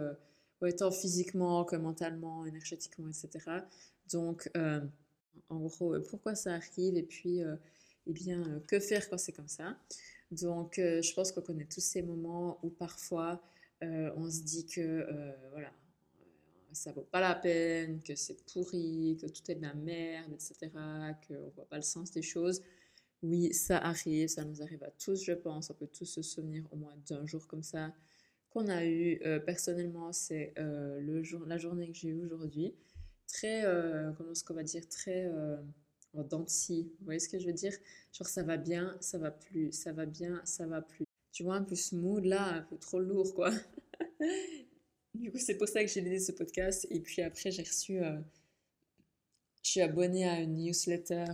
autant 0.61 0.91
physiquement 0.91 1.65
que 1.65 1.75
mentalement, 1.75 2.45
énergétiquement, 2.45 3.07
etc. 3.09 3.61
Donc, 4.11 4.49
euh, 4.57 4.81
en 5.49 5.59
gros, 5.59 5.95
euh, 5.95 6.03
pourquoi 6.09 6.35
ça 6.35 6.53
arrive? 6.53 6.95
Et 6.95 7.03
puis, 7.03 7.43
euh, 7.43 7.55
eh 8.07 8.13
bien, 8.13 8.61
que 8.67 8.79
faire 8.79 9.09
quand 9.09 9.17
c'est 9.17 9.31
comme 9.31 9.47
ça? 9.47 9.77
Donc, 10.31 10.75
je 10.77 11.13
pense 11.13 11.31
qu'on 11.31 11.41
connaît 11.41 11.65
tous 11.65 11.81
ces 11.81 12.01
moments 12.01 12.59
où 12.63 12.69
parfois 12.69 13.41
on 13.81 14.29
se 14.31 14.41
dit 14.41 14.65
que, 14.65 15.05
voilà, 15.51 15.71
ça 16.71 16.91
vaut 16.91 17.07
pas 17.11 17.19
la 17.19 17.35
peine, 17.35 18.01
que 18.01 18.15
c'est 18.15 18.43
pourri, 18.51 19.17
que 19.21 19.27
tout 19.27 19.51
est 19.51 19.55
de 19.55 19.61
la 19.61 19.73
merde, 19.73 20.31
etc., 20.33 20.71
qu'on 21.27 21.49
voit 21.55 21.67
pas 21.69 21.75
le 21.75 21.83
sens 21.83 22.09
des 22.11 22.21
choses. 22.23 22.61
Oui, 23.23 23.53
ça 23.53 23.77
arrive, 23.77 24.27
ça 24.27 24.43
nous 24.43 24.61
arrive 24.61 24.83
à 24.83 24.91
tous, 24.91 25.23
je 25.23 25.31
pense. 25.33 25.69
On 25.71 25.73
peut 25.73 25.87
tous 25.87 26.05
se 26.05 26.21
souvenir 26.21 26.63
au 26.71 26.75
moins 26.75 26.95
d'un 27.07 27.25
jour 27.25 27.47
comme 27.47 27.63
ça 27.63 27.93
qu'on 28.49 28.67
a 28.67 28.85
eu. 28.85 29.19
personnellement, 29.45 30.11
c'est 30.11 30.53
le 30.57 31.23
jour, 31.23 31.45
la 31.45 31.57
journée 31.57 31.87
que 31.87 31.97
j'ai 31.97 32.09
eue 32.09 32.23
aujourd'hui. 32.23 32.75
Très, 33.27 33.63
comment 34.17 34.31
est-ce 34.31 34.43
qu'on 34.43 34.53
va 34.53 34.63
dire, 34.63 34.87
très 34.89 35.27
en 36.15 36.23
Vous 36.23 36.87
voyez 37.01 37.19
ce 37.19 37.29
que 37.29 37.39
je 37.39 37.47
veux 37.47 37.53
dire? 37.53 37.73
Genre 38.11 38.27
ça 38.27 38.43
va 38.43 38.57
bien, 38.57 38.95
ça 38.99 39.17
va 39.17 39.31
plus, 39.31 39.71
ça 39.71 39.91
va 39.93 40.05
bien, 40.05 40.41
ça 40.45 40.67
va 40.67 40.81
plus. 40.81 41.05
Tu 41.31 41.43
vois, 41.43 41.55
un 41.55 41.63
peu 41.63 41.75
smooth 41.75 42.25
là, 42.25 42.57
un 42.57 42.61
peu 42.61 42.77
trop 42.77 42.99
lourd 42.99 43.33
quoi. 43.33 43.51
du 45.15 45.31
coup, 45.31 45.39
c'est 45.39 45.57
pour 45.57 45.67
ça 45.67 45.83
que 45.83 45.89
j'ai 45.89 46.01
l'idée 46.01 46.19
de 46.19 46.23
ce 46.23 46.31
podcast. 46.31 46.87
Et 46.91 46.99
puis 46.99 47.21
après, 47.21 47.51
j'ai 47.51 47.63
reçu. 47.63 47.99
Euh, 48.03 48.19
je 49.63 49.71
suis 49.71 49.81
abonnée 49.81 50.27
à 50.27 50.39
une 50.41 50.55
newsletter. 50.55 51.25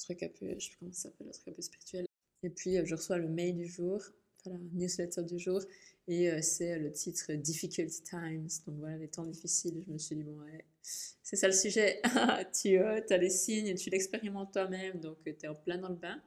Euh, 0.00 0.14
truc 0.14 0.22
un 0.22 0.28
peu. 0.28 0.54
Je 0.58 0.66
sais 0.66 0.70
pas 0.70 0.76
comment 0.80 0.92
ça 0.92 1.02
s'appelle, 1.02 1.28
un 1.28 1.30
truc 1.30 1.48
un 1.48 1.52
peu 1.52 1.62
spirituel. 1.62 2.06
Et 2.42 2.50
puis, 2.50 2.78
euh, 2.78 2.84
je 2.84 2.94
reçois 2.94 3.18
le 3.18 3.28
mail 3.28 3.56
du 3.56 3.66
jour. 3.66 4.02
Voilà, 4.44 4.58
newsletter 4.72 5.22
du 5.22 5.38
jour. 5.38 5.60
Et 6.08 6.42
c'est 6.42 6.76
le 6.78 6.90
titre 6.90 7.32
Difficult 7.34 7.90
Times. 8.02 8.48
Donc 8.66 8.78
voilà, 8.78 8.96
les 8.96 9.06
temps 9.06 9.26
difficiles. 9.26 9.84
Je 9.86 9.92
me 9.92 9.98
suis 9.98 10.16
dit, 10.16 10.24
bon, 10.24 10.40
ouais, 10.40 10.64
c'est 10.82 11.36
ça 11.36 11.46
le 11.46 11.52
sujet. 11.52 12.00
tu 12.52 12.78
as 12.78 13.16
les 13.16 13.30
signes, 13.30 13.74
tu 13.76 13.90
l'expérimentes 13.90 14.52
toi-même. 14.52 14.98
Donc, 14.98 15.18
tu 15.22 15.30
es 15.30 15.46
en 15.46 15.54
plein 15.54 15.78
dans 15.78 15.90
le 15.90 15.94
bain. 15.94 16.20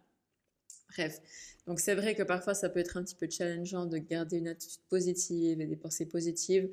Bref, 0.89 1.21
donc 1.65 1.79
c'est 1.79 1.95
vrai 1.95 2.13
que 2.13 2.21
parfois 2.23 2.53
ça 2.53 2.69
peut 2.69 2.79
être 2.79 2.97
un 2.97 3.03
petit 3.03 3.15
peu 3.15 3.27
challengeant 3.29 3.87
de 3.87 3.97
garder 3.97 4.37
une 4.37 4.47
attitude 4.47 4.83
positive 4.89 5.59
et 5.59 5.65
des 5.65 5.75
pensées 5.75 6.05
positives 6.05 6.69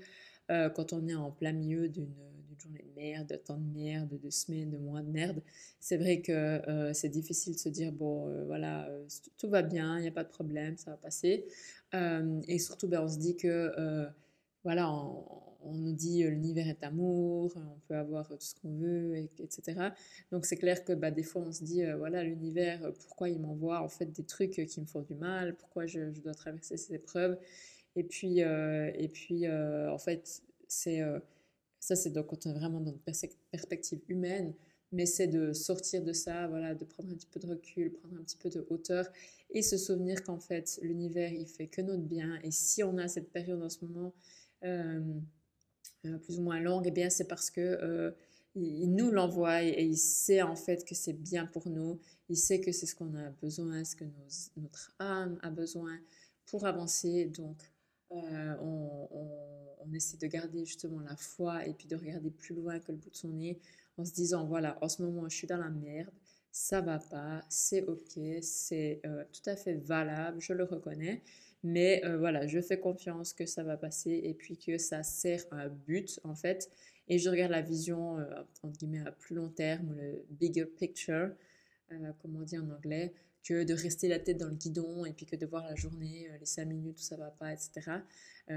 euh, 0.50 0.68
quand 0.68 0.92
on 0.92 1.06
est 1.08 1.14
en 1.14 1.30
plein 1.30 1.52
milieu 1.52 1.88
d'une 1.88 2.12
journée 2.60 2.84
de 2.84 3.00
merde, 3.00 3.28
de 3.28 3.36
temps 3.36 3.56
de 3.56 3.78
merde, 3.78 4.18
de 4.22 4.30
semaines, 4.30 4.70
de 4.70 4.78
mois 4.78 5.02
de 5.02 5.10
merde. 5.10 5.42
C'est 5.80 5.96
vrai 5.96 6.20
que 6.20 6.32
euh, 6.32 6.92
c'est 6.92 7.08
difficile 7.08 7.54
de 7.54 7.58
se 7.58 7.68
dire 7.68 7.92
bon 7.92 8.28
euh, 8.28 8.44
voilà 8.44 8.88
tout 9.38 9.48
va 9.48 9.62
bien, 9.62 9.98
il 9.98 10.02
n'y 10.02 10.08
a 10.08 10.12
pas 10.12 10.24
de 10.24 10.28
problème, 10.28 10.76
ça 10.76 10.92
va 10.92 10.96
passer. 10.96 11.46
et 11.92 12.58
surtout 12.58 12.88
ben, 12.88 13.02
on 13.02 13.08
se 13.08 13.18
dit 13.18 13.36
que 13.36 14.08
voilà 14.64 14.92
on, 15.62 15.74
nous 15.74 15.92
dit 15.92 16.24
euh, 16.24 16.30
l'univers 16.30 16.68
est 16.68 16.82
amour, 16.84 17.52
on 17.56 17.78
peut 17.88 17.96
avoir 17.96 18.28
tout 18.28 18.36
ce 18.40 18.54
qu'on 18.54 18.76
veut, 18.76 19.16
etc. 19.38 19.90
Donc 20.32 20.46
c'est 20.46 20.56
clair 20.56 20.84
que 20.84 20.92
bah, 20.92 21.10
des 21.10 21.22
fois 21.22 21.42
on 21.42 21.52
se 21.52 21.64
dit, 21.64 21.84
euh, 21.84 21.96
voilà, 21.96 22.24
l'univers, 22.24 22.84
euh, 22.84 22.92
pourquoi 22.92 23.28
il 23.28 23.40
m'envoie 23.40 23.82
en 23.82 23.88
fait 23.88 24.06
des 24.06 24.24
trucs 24.24 24.66
qui 24.66 24.80
me 24.80 24.86
font 24.86 25.02
du 25.02 25.14
mal, 25.14 25.54
pourquoi 25.56 25.86
je, 25.86 26.00
dois 26.20 26.34
traverser 26.34 26.76
ces 26.76 26.94
épreuves. 26.94 27.38
Et 27.96 28.04
puis, 28.04 28.38
et 28.38 29.10
puis 29.12 29.48
en 29.48 29.98
fait, 29.98 30.42
c'est 30.68 31.02
ça 31.80 31.96
c'est 31.96 32.10
donc 32.10 32.30
vraiment 32.46 32.80
dans 32.80 32.92
une 32.92 33.00
perspective 33.50 34.00
humaine, 34.08 34.54
mais 34.92 35.06
c'est 35.06 35.26
de 35.26 35.52
sortir 35.52 36.04
de 36.04 36.12
ça, 36.12 36.46
voilà, 36.48 36.74
de 36.74 36.84
prendre 36.84 37.10
un 37.10 37.14
petit 37.14 37.26
peu 37.26 37.40
de 37.40 37.46
recul, 37.46 37.92
prendre 37.92 38.16
un 38.16 38.22
petit 38.22 38.36
peu 38.36 38.50
de 38.50 38.66
hauteur 38.70 39.06
et 39.50 39.62
se 39.62 39.76
souvenir 39.76 40.22
qu'en 40.22 40.38
fait 40.38 40.78
l'univers 40.82 41.32
il 41.32 41.46
fait 41.46 41.66
que 41.66 41.80
notre 41.80 42.02
bien. 42.02 42.38
Et 42.42 42.50
si 42.50 42.82
on 42.84 42.98
a 42.98 43.08
cette 43.08 43.30
période 43.32 43.62
en 43.62 43.68
ce 43.68 43.84
moment, 43.84 44.12
euh, 44.64 45.00
plus 46.22 46.38
ou 46.38 46.42
moins 46.42 46.60
longue, 46.60 46.86
eh 46.86 46.90
bien 46.90 47.10
c'est 47.10 47.26
parce 47.26 47.50
que 47.50 47.60
euh, 47.60 48.10
il, 48.54 48.94
nous 48.94 49.10
l'envoie 49.10 49.62
et, 49.62 49.84
il 49.84 49.96
sait 49.96 50.42
en 50.42 50.56
fait 50.56 50.84
que 50.84 50.94
c'est 50.94 51.12
bien 51.12 51.46
pour 51.46 51.68
nous. 51.68 51.98
Il 52.28 52.36
sait 52.36 52.60
que 52.60 52.72
c'est 52.72 52.86
ce 52.86 52.94
qu'on 52.94 53.14
a 53.14 53.30
besoin, 53.30 53.84
ce 53.84 53.96
que 53.96 54.04
notre 54.56 54.92
âme 54.98 55.38
a 55.42 55.50
besoin 55.50 55.98
pour 56.46 56.66
avancer. 56.66 57.26
Donc, 57.26 57.56
euh, 58.12 58.56
on, 58.60 59.92
essaie 59.92 60.18
de 60.18 60.26
garder 60.28 60.64
justement 60.64 61.00
la 61.00 61.16
foi 61.16 61.66
et 61.66 61.74
puis 61.74 61.88
de 61.88 61.96
regarder 61.96 62.30
plus 62.30 62.54
loin 62.54 62.78
que 62.78 62.92
le 62.92 62.98
bout 62.98 63.10
de 63.10 63.16
son 63.16 63.30
nez 63.30 63.58
en 63.96 64.04
se 64.04 64.12
disant 64.12 64.46
voilà, 64.46 64.78
en 64.82 64.88
ce 64.88 65.02
moment, 65.02 65.28
je 65.28 65.36
suis 65.36 65.48
dans 65.48 65.58
la 65.58 65.68
merde, 65.68 66.10
ça 66.52 66.80
va 66.80 67.00
pas, 67.00 67.42
c'est 67.48 67.82
ok, 67.82 68.20
c'est 68.40 69.02
tout 69.32 69.50
à 69.50 69.56
fait 69.56 69.74
valable, 69.74 70.40
je 70.40 70.52
le 70.52 70.62
reconnais. 70.62 71.22
Mais 71.62 72.02
euh, 72.04 72.16
voilà, 72.16 72.46
je 72.46 72.60
fais 72.60 72.80
confiance 72.80 73.32
que 73.32 73.44
ça 73.46 73.62
va 73.62 73.76
passer 73.76 74.20
et 74.24 74.34
puis 74.34 74.56
que 74.56 74.78
ça 74.78 75.02
sert 75.02 75.44
à 75.50 75.56
un 75.56 75.68
but 75.68 76.20
en 76.24 76.34
fait. 76.34 76.70
Et 77.08 77.18
je 77.18 77.28
regarde 77.28 77.50
la 77.50 77.60
vision, 77.60 78.18
euh, 78.18 78.24
entre 78.62 78.78
guillemets, 78.78 79.06
à 79.06 79.12
plus 79.12 79.34
long 79.34 79.48
terme, 79.48 79.94
le 79.96 80.24
bigger 80.30 80.64
picture, 80.64 81.30
euh, 81.92 82.12
comme 82.22 82.36
on 82.36 82.42
dit 82.42 82.58
en 82.58 82.70
anglais, 82.70 83.12
que 83.42 83.64
de 83.64 83.74
rester 83.74 84.08
la 84.08 84.18
tête 84.18 84.38
dans 84.38 84.48
le 84.48 84.54
guidon 84.54 85.04
et 85.04 85.12
puis 85.12 85.26
que 85.26 85.36
de 85.36 85.46
voir 85.46 85.64
la 85.66 85.74
journée, 85.74 86.28
les 86.38 86.46
cinq 86.46 86.66
minutes 86.66 86.98
où 86.98 87.02
ça 87.02 87.16
va 87.16 87.30
pas, 87.30 87.52
etc. 87.52 87.92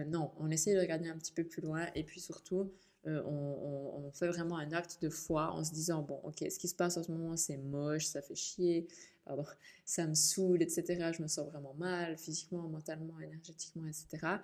non, 0.08 0.32
on 0.40 0.50
essaie 0.52 0.74
de 0.74 0.80
regarder 0.80 1.10
un 1.10 1.18
petit 1.18 1.32
peu 1.32 1.44
plus 1.44 1.62
loin 1.62 1.88
et 1.96 2.04
puis 2.04 2.20
surtout, 2.20 2.72
on, 3.06 3.12
on, 3.12 4.12
fait 4.12 4.28
vraiment 4.28 4.58
un 4.58 4.72
acte 4.72 4.98
de 5.02 5.10
foi 5.10 5.52
en 5.52 5.64
se 5.64 5.72
disant, 5.72 6.02
bon, 6.02 6.20
ok, 6.24 6.46
ce 6.50 6.58
qui 6.58 6.68
se 6.68 6.76
passe 6.76 6.98
en 6.98 7.04
ce 7.04 7.12
moment, 7.12 7.38
c'est 7.38 7.58
moche, 7.58 8.06
ça 8.06 8.22
fait 8.22 8.36
chier, 8.36 8.88
ça 9.86 10.08
me 10.08 10.14
saoule, 10.14 10.62
etc. 10.62 11.12
Je 11.16 11.22
me 11.22 11.28
sens 11.28 11.48
vraiment 11.50 11.74
mal, 11.76 12.18
physiquement, 12.18 12.68
mentalement, 12.68 13.20
énergétiquement, 13.20 13.86
etc. 13.88 14.38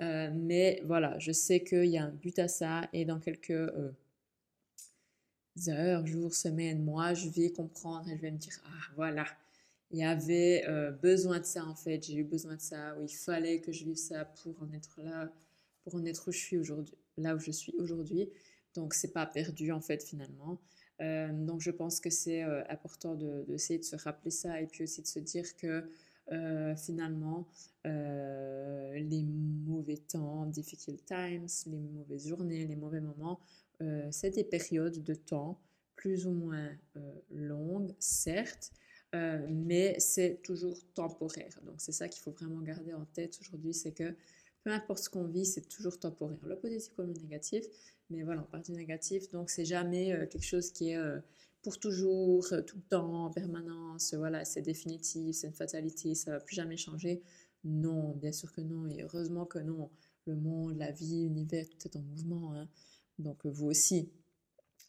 Euh, 0.00 0.30
mais 0.34 0.80
voilà, 0.84 1.18
je 1.18 1.32
sais 1.32 1.62
qu'il 1.62 1.86
y 1.86 1.98
a 1.98 2.04
un 2.04 2.10
but 2.10 2.38
à 2.38 2.48
ça 2.48 2.88
et 2.92 3.04
dans 3.04 3.20
quelques 3.20 3.50
euh, 3.50 3.92
heures, 5.68 6.06
jours, 6.06 6.34
semaines, 6.34 6.84
mois, 6.84 7.14
je 7.14 7.28
vais 7.28 7.50
comprendre 7.50 8.08
et 8.08 8.16
je 8.16 8.22
vais 8.22 8.30
me 8.30 8.38
dire, 8.38 8.60
ah 8.66 8.92
voilà, 8.96 9.24
il 9.94 9.98
y 9.98 10.02
avait 10.02 10.64
euh, 10.66 10.90
besoin 10.90 11.38
de 11.38 11.44
ça 11.44 11.64
en 11.64 11.76
fait, 11.76 12.02
j'ai 12.02 12.16
eu 12.16 12.24
besoin 12.24 12.56
de 12.56 12.60
ça, 12.60 12.96
il 13.00 13.14
fallait 13.14 13.60
que 13.60 13.70
je 13.70 13.84
vive 13.84 13.94
ça 13.94 14.24
pour 14.24 14.60
en 14.60 14.72
être 14.72 15.00
là, 15.00 15.32
pour 15.84 15.94
en 15.94 16.04
être 16.04 16.28
où 16.28 16.32
je 16.32 16.38
suis 16.38 16.56
aujourd'hui, 16.58 16.96
là 17.16 17.36
où 17.36 17.38
je 17.38 17.52
suis 17.52 17.72
aujourd'hui. 17.78 18.28
Donc 18.74 18.92
c'est 18.92 19.12
pas 19.12 19.24
perdu 19.24 19.70
en 19.70 19.80
fait 19.80 20.02
finalement. 20.02 20.60
Euh, 21.00 21.28
donc 21.32 21.60
je 21.60 21.70
pense 21.70 22.00
que 22.00 22.10
c'est 22.10 22.42
euh, 22.42 22.64
important 22.70 23.14
d'essayer 23.14 23.78
de, 23.78 23.84
se 23.84 23.94
rappeler 23.94 24.32
ça 24.32 24.60
et 24.60 24.66
puis 24.66 24.82
aussi 24.82 25.00
de 25.00 25.06
se 25.06 25.20
dire 25.20 25.54
que 25.56 25.84
finalement 26.76 27.46
les 27.84 29.22
mauvais 29.22 29.98
temps, 29.98 30.46
difficult 30.46 31.04
times, 31.04 31.46
les 31.66 31.78
mauvaises 31.78 32.26
journées, 32.26 32.66
les 32.66 32.76
mauvais 32.76 33.00
moments, 33.00 33.38
c'est 34.10 34.30
des 34.30 34.44
périodes 34.44 35.04
de 35.04 35.14
temps 35.14 35.60
plus 35.94 36.26
ou 36.26 36.32
moins 36.32 36.70
longues, 37.30 37.94
certes, 38.00 38.72
mais 39.50 39.98
c'est 39.98 40.40
toujours 40.42 40.78
temporaire. 40.94 41.60
Donc 41.64 41.76
c'est 41.78 41.92
ça 41.92 42.08
qu'il 42.08 42.22
faut 42.22 42.32
vraiment 42.32 42.60
garder 42.60 42.94
en 42.94 43.04
tête 43.04 43.38
aujourd'hui, 43.40 43.74
c'est 43.74 43.92
que 43.92 44.14
peu 44.64 44.70
importe 44.72 45.04
ce 45.04 45.10
qu'on 45.10 45.24
vit, 45.24 45.44
c'est 45.44 45.68
toujours 45.68 45.98
temporaire, 45.98 46.38
le 46.46 46.58
positif 46.58 46.94
comme 46.94 47.08
le 47.08 47.12
négatif. 47.14 47.64
Mais 48.10 48.22
voilà, 48.22 48.42
on 48.42 48.50
parle 48.50 48.62
du 48.62 48.72
négatif, 48.72 49.30
donc 49.30 49.50
c'est 49.50 49.64
jamais 49.64 50.12
euh, 50.12 50.26
quelque 50.26 50.44
chose 50.44 50.70
qui 50.72 50.90
est 50.90 50.96
euh, 50.96 51.18
pour 51.62 51.78
toujours, 51.78 52.46
euh, 52.52 52.60
tout 52.62 52.76
le 52.76 52.82
temps, 52.82 53.26
en 53.26 53.30
permanence. 53.30 54.14
Voilà, 54.14 54.44
c'est 54.44 54.62
définitif, 54.62 55.36
c'est 55.36 55.46
une 55.46 55.54
fatalité, 55.54 56.14
ça 56.14 56.32
va 56.32 56.40
plus 56.40 56.54
jamais 56.54 56.76
changer. 56.76 57.22
Non, 57.64 58.14
bien 58.16 58.32
sûr 58.32 58.52
que 58.52 58.60
non, 58.60 58.86
et 58.86 59.02
heureusement 59.02 59.46
que 59.46 59.58
non. 59.58 59.90
Le 60.26 60.36
monde, 60.36 60.76
la 60.76 60.90
vie, 60.90 61.24
l'univers, 61.24 61.66
tout 61.68 61.78
est 61.84 61.96
en 61.96 62.02
mouvement. 62.02 62.54
Hein. 62.54 62.68
Donc 63.18 63.44
vous 63.46 63.66
aussi, 63.66 64.10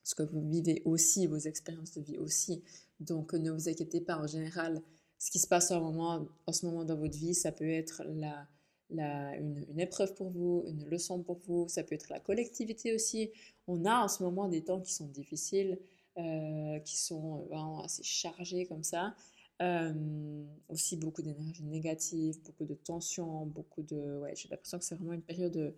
ce 0.03 0.15
que 0.15 0.24
vous 0.24 0.50
vivez 0.50 0.82
aussi, 0.86 1.27
vos 1.27 1.38
expériences 1.38 1.94
de 1.94 2.01
vie 2.01 2.17
aussi. 2.17 2.63
Donc 3.00 3.34
ne 3.34 3.52
vous 3.52 3.70
inquiétez 3.70 4.02
pas, 4.02 4.18
en 4.18 4.28
général, 4.28 4.82
ce 5.18 5.32
qui 5.32 5.40
se 5.40 5.48
passe 5.48 5.72
en, 5.72 6.28
ce 6.52 6.66
moment 6.66 6.86
dans 6.86 6.98
votre 6.98 7.18
vie, 7.18 7.34
ça 7.34 7.52
peut 7.52 7.70
être 7.70 8.04
la, 8.06 8.48
une, 8.90 9.80
épreuve 9.80 10.14
pour 10.14 10.30
vous, 10.30 10.64
une 10.68 10.86
leçon 10.86 11.22
pour 11.22 11.40
vous, 11.48 11.68
ça 11.68 11.84
peut 11.84 11.96
être 11.96 12.10
la 12.10 12.20
collectivité 12.20 12.94
aussi. 12.94 13.32
On 13.68 13.86
a 13.86 14.04
en 14.04 14.08
ce 14.08 14.24
moment 14.24 14.48
des 14.48 14.64
temps 14.64 14.82
qui 14.82 14.94
sont 14.94 15.08
difficiles, 15.08 15.80
euh, 16.18 16.80
qui 16.80 16.98
sont 16.98 17.36
euh, 17.36 17.46
vraiment 17.50 17.82
assez 17.82 18.04
chargés 18.04 18.66
comme 18.66 18.84
ça. 18.84 19.16
Euh, 19.62 20.44
aussi 20.68 20.98
beaucoup 20.98 21.22
d'énergie 21.22 21.64
négative, 21.64 22.38
beaucoup 22.44 22.66
de 22.66 22.74
tension, 22.74 23.46
beaucoup 23.46 23.84
de... 23.84 24.20
Ouais, 24.20 24.34
j'ai 24.36 24.50
l'impression 24.50 24.78
que 24.78 24.84
c'est 24.84 24.96
vraiment 24.96 25.14
une 25.14 25.22
période 25.22 25.74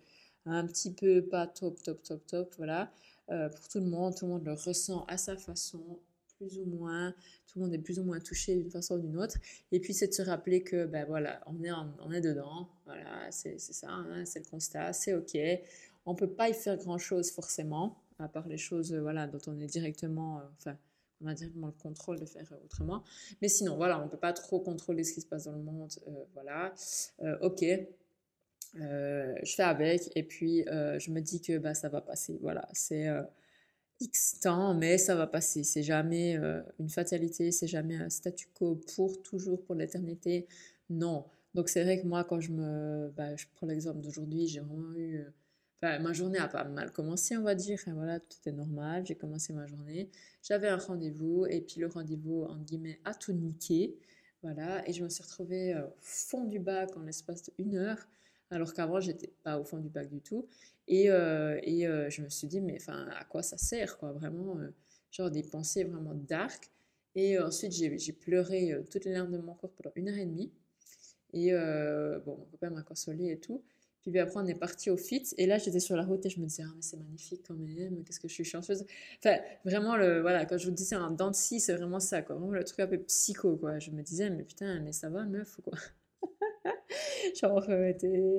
un 0.46 0.66
petit 0.66 0.92
peu 0.92 1.22
pas 1.22 1.46
top, 1.46 1.80
top, 1.82 2.02
top, 2.02 2.26
top, 2.26 2.54
voilà. 2.56 2.90
pour 3.28 3.68
tout 3.68 3.78
le 3.78 3.86
monde, 3.86 4.16
tout 4.16 4.26
le 4.26 4.32
monde 4.32 4.44
le 4.44 4.54
ressent 4.54 5.04
à 5.06 5.16
sa 5.16 5.36
façon, 5.36 6.00
plus 6.38 6.58
ou 6.58 6.64
moins, 6.64 7.12
tout 7.46 7.58
le 7.58 7.64
monde 7.64 7.74
est 7.74 7.78
plus 7.78 7.98
ou 7.98 8.04
moins 8.04 8.20
touché 8.20 8.54
d'une 8.54 8.70
façon 8.70 8.94
ou 8.94 8.98
d'une 9.00 9.16
autre. 9.16 9.36
Et 9.72 9.80
puis, 9.80 9.92
c'est 9.92 10.08
de 10.08 10.12
se 10.12 10.22
rappeler 10.22 10.62
que, 10.62 10.86
ben 10.86 11.04
voilà, 11.06 11.40
on 11.46 11.62
est, 11.62 11.70
on 11.72 12.12
est 12.12 12.20
dedans, 12.20 12.68
voilà, 12.86 13.30
c'est 13.30 13.58
ça, 13.58 13.88
hein, 13.90 14.24
c'est 14.24 14.40
le 14.40 14.50
constat, 14.50 14.92
c'est 14.92 15.14
OK. 15.14 15.36
On 16.06 16.14
peut 16.14 16.30
pas 16.30 16.48
y 16.48 16.54
faire 16.54 16.76
grand-chose 16.76 17.30
forcément, 17.32 17.98
à 18.18 18.28
part 18.28 18.48
les 18.48 18.56
choses 18.56 18.94
voilà, 18.94 19.26
dont 19.26 19.40
on 19.46 19.58
est 19.60 19.66
directement, 19.66 20.38
euh, 20.38 20.42
enfin, 20.58 20.76
on 21.20 21.26
a 21.26 21.34
directement 21.34 21.66
le 21.66 21.72
contrôle 21.72 22.20
de 22.20 22.24
faire 22.24 22.46
autrement. 22.64 23.02
Mais 23.42 23.48
sinon, 23.48 23.76
voilà, 23.76 24.00
on 24.00 24.04
ne 24.04 24.08
peut 24.08 24.16
pas 24.16 24.32
trop 24.32 24.60
contrôler 24.60 25.04
ce 25.04 25.12
qui 25.12 25.20
se 25.20 25.26
passe 25.26 25.44
dans 25.44 25.52
le 25.52 25.62
monde, 25.62 25.90
euh, 26.06 26.24
voilà. 26.34 26.72
Euh, 27.22 27.36
OK, 27.42 27.64
je 28.74 29.54
fais 29.56 29.62
avec 29.62 30.12
et 30.14 30.22
puis 30.22 30.64
je 30.66 31.10
me 31.10 31.20
dis 31.20 31.40
que 31.40 31.58
bah, 31.58 31.74
ça 31.74 31.88
va 31.88 32.00
passer. 32.00 32.38
Voilà, 32.40 32.68
c'est 32.72 33.08
X 34.00 34.40
temps, 34.40 34.74
mais 34.74 34.98
ça 34.98 35.14
va 35.14 35.26
passer. 35.26 35.64
C'est 35.64 35.82
jamais 35.82 36.36
euh, 36.36 36.62
une 36.78 36.88
fatalité, 36.88 37.50
c'est 37.52 37.66
jamais 37.66 37.96
un 37.96 38.10
statu 38.10 38.48
quo 38.54 38.80
pour 38.94 39.22
toujours, 39.22 39.62
pour 39.64 39.74
l'éternité. 39.74 40.46
Non. 40.90 41.24
Donc 41.54 41.68
c'est 41.68 41.82
vrai 41.82 42.00
que 42.00 42.06
moi, 42.06 42.24
quand 42.24 42.40
je 42.40 42.52
me, 42.52 43.10
bah, 43.16 43.34
je 43.36 43.46
prends 43.54 43.66
l'exemple 43.66 44.00
d'aujourd'hui, 44.00 44.46
j'ai 44.46 44.60
vraiment 44.60 44.92
eu, 44.94 45.24
euh, 45.84 45.98
ma 45.98 46.12
journée 46.12 46.38
a 46.38 46.48
pas 46.48 46.64
mal 46.64 46.92
commencé, 46.92 47.36
on 47.36 47.42
va 47.42 47.54
dire. 47.54 47.78
voilà, 47.88 48.20
tout 48.20 48.36
était 48.40 48.52
normal. 48.52 49.04
J'ai 49.06 49.14
commencé 49.16 49.52
ma 49.52 49.66
journée. 49.66 50.10
J'avais 50.42 50.68
un 50.68 50.76
rendez-vous 50.78 51.46
et 51.46 51.60
puis 51.60 51.80
le 51.80 51.88
rendez-vous 51.88 52.44
en 52.44 52.58
guillemets 52.58 53.00
a 53.04 53.14
tout 53.14 53.32
niqué. 53.32 53.96
Voilà, 54.42 54.88
et 54.88 54.92
je 54.92 55.02
me 55.02 55.08
suis 55.08 55.22
retrouvée 55.22 55.74
euh, 55.74 55.84
au 55.84 55.94
fond 56.00 56.44
du 56.44 56.60
bac 56.60 56.96
en 56.96 57.00
l'espace 57.02 57.50
d'une 57.58 57.74
heure. 57.76 58.06
Alors 58.50 58.72
qu'avant, 58.74 59.00
j'étais 59.00 59.32
pas 59.42 59.58
au 59.58 59.64
fond 59.64 59.78
du 59.78 59.88
bac 59.88 60.08
du 60.08 60.20
tout. 60.20 60.46
Et, 60.86 61.10
euh, 61.10 61.58
et 61.62 61.86
euh, 61.86 62.08
je 62.10 62.22
me 62.22 62.28
suis 62.28 62.48
dit, 62.48 62.60
mais 62.60 62.76
enfin, 62.80 63.06
à 63.18 63.24
quoi 63.24 63.42
ça 63.42 63.58
sert, 63.58 63.98
quoi, 63.98 64.12
vraiment, 64.12 64.56
euh, 64.58 64.70
genre 65.10 65.30
des 65.30 65.42
pensées 65.42 65.84
vraiment 65.84 66.14
dark. 66.14 66.70
Et 67.14 67.38
ensuite, 67.38 67.72
j'ai 67.72 68.12
pleuré 68.12 68.74
toutes 68.90 69.04
les 69.04 69.12
larmes 69.12 69.32
de 69.32 69.38
mon 69.38 69.54
corps 69.54 69.72
pendant 69.72 69.90
une 69.96 70.08
heure 70.08 70.18
et 70.18 70.26
demie. 70.26 70.52
Et 71.32 71.50
bon, 72.24 72.36
mon 72.36 72.44
copain 72.44 72.70
m'a 72.70 72.82
consolé 72.82 73.30
et 73.32 73.38
tout. 73.40 73.62
Puis 74.02 74.18
après, 74.20 74.40
on 74.40 74.46
est 74.46 74.54
parti 74.58 74.90
au 74.90 74.96
fit. 74.96 75.24
Et 75.36 75.46
là, 75.46 75.58
j'étais 75.58 75.80
sur 75.80 75.96
la 75.96 76.04
route 76.04 76.24
et 76.26 76.30
je 76.30 76.40
me 76.40 76.46
disais, 76.46 76.62
ah, 76.64 76.72
mais 76.76 76.82
c'est 76.82 76.96
magnifique 76.96 77.42
quand 77.46 77.54
même, 77.54 78.04
qu'est-ce 78.04 78.20
que 78.20 78.28
je 78.28 78.34
suis 78.34 78.44
chanceuse. 78.44 78.84
Enfin, 79.18 79.38
vraiment, 79.64 79.96
le, 79.96 80.20
voilà, 80.20 80.46
quand 80.46 80.58
je 80.58 80.66
vous 80.66 80.74
disais 80.74 80.96
un 80.96 81.10
dent 81.10 81.32
c'est 81.32 81.74
vraiment 81.74 82.00
ça, 82.00 82.22
quoi. 82.22 82.36
Vraiment 82.36 82.52
le 82.52 82.64
truc 82.64 82.80
un 82.80 82.86
peu 82.86 82.98
psycho, 82.98 83.56
quoi. 83.56 83.78
Je 83.78 83.90
me 83.90 84.02
disais, 84.02 84.30
mais 84.30 84.44
putain, 84.44 84.80
mais 84.80 84.92
ça 84.92 85.10
va, 85.10 85.24
meuf, 85.24 85.56
quoi? 85.62 85.76
Genre, 87.40 87.64
euh, 87.68 87.92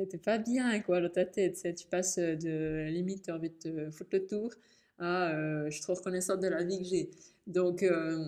t'es 0.09 0.17
pas 0.17 0.38
bien, 0.38 0.79
quoi, 0.81 1.01
dans 1.01 1.09
ta 1.09 1.25
tête. 1.25 1.75
Tu 1.75 1.88
passes 1.88 2.17
de 2.17 2.88
limite, 2.89 3.25
t'as 3.25 3.36
envie 3.36 3.50
de 3.50 3.55
te 3.55 3.91
foutre 3.91 4.09
le 4.13 4.25
tour 4.25 4.51
à 5.00 5.29
euh, 5.31 5.65
je 5.65 5.71
suis 5.71 5.81
trop 5.81 5.93
reconnaissante 5.93 6.41
de 6.41 6.48
la 6.48 6.63
vie 6.63 6.79
que 6.79 6.86
j'ai. 6.86 7.12
Donc, 7.48 7.83
euh, 7.83 8.27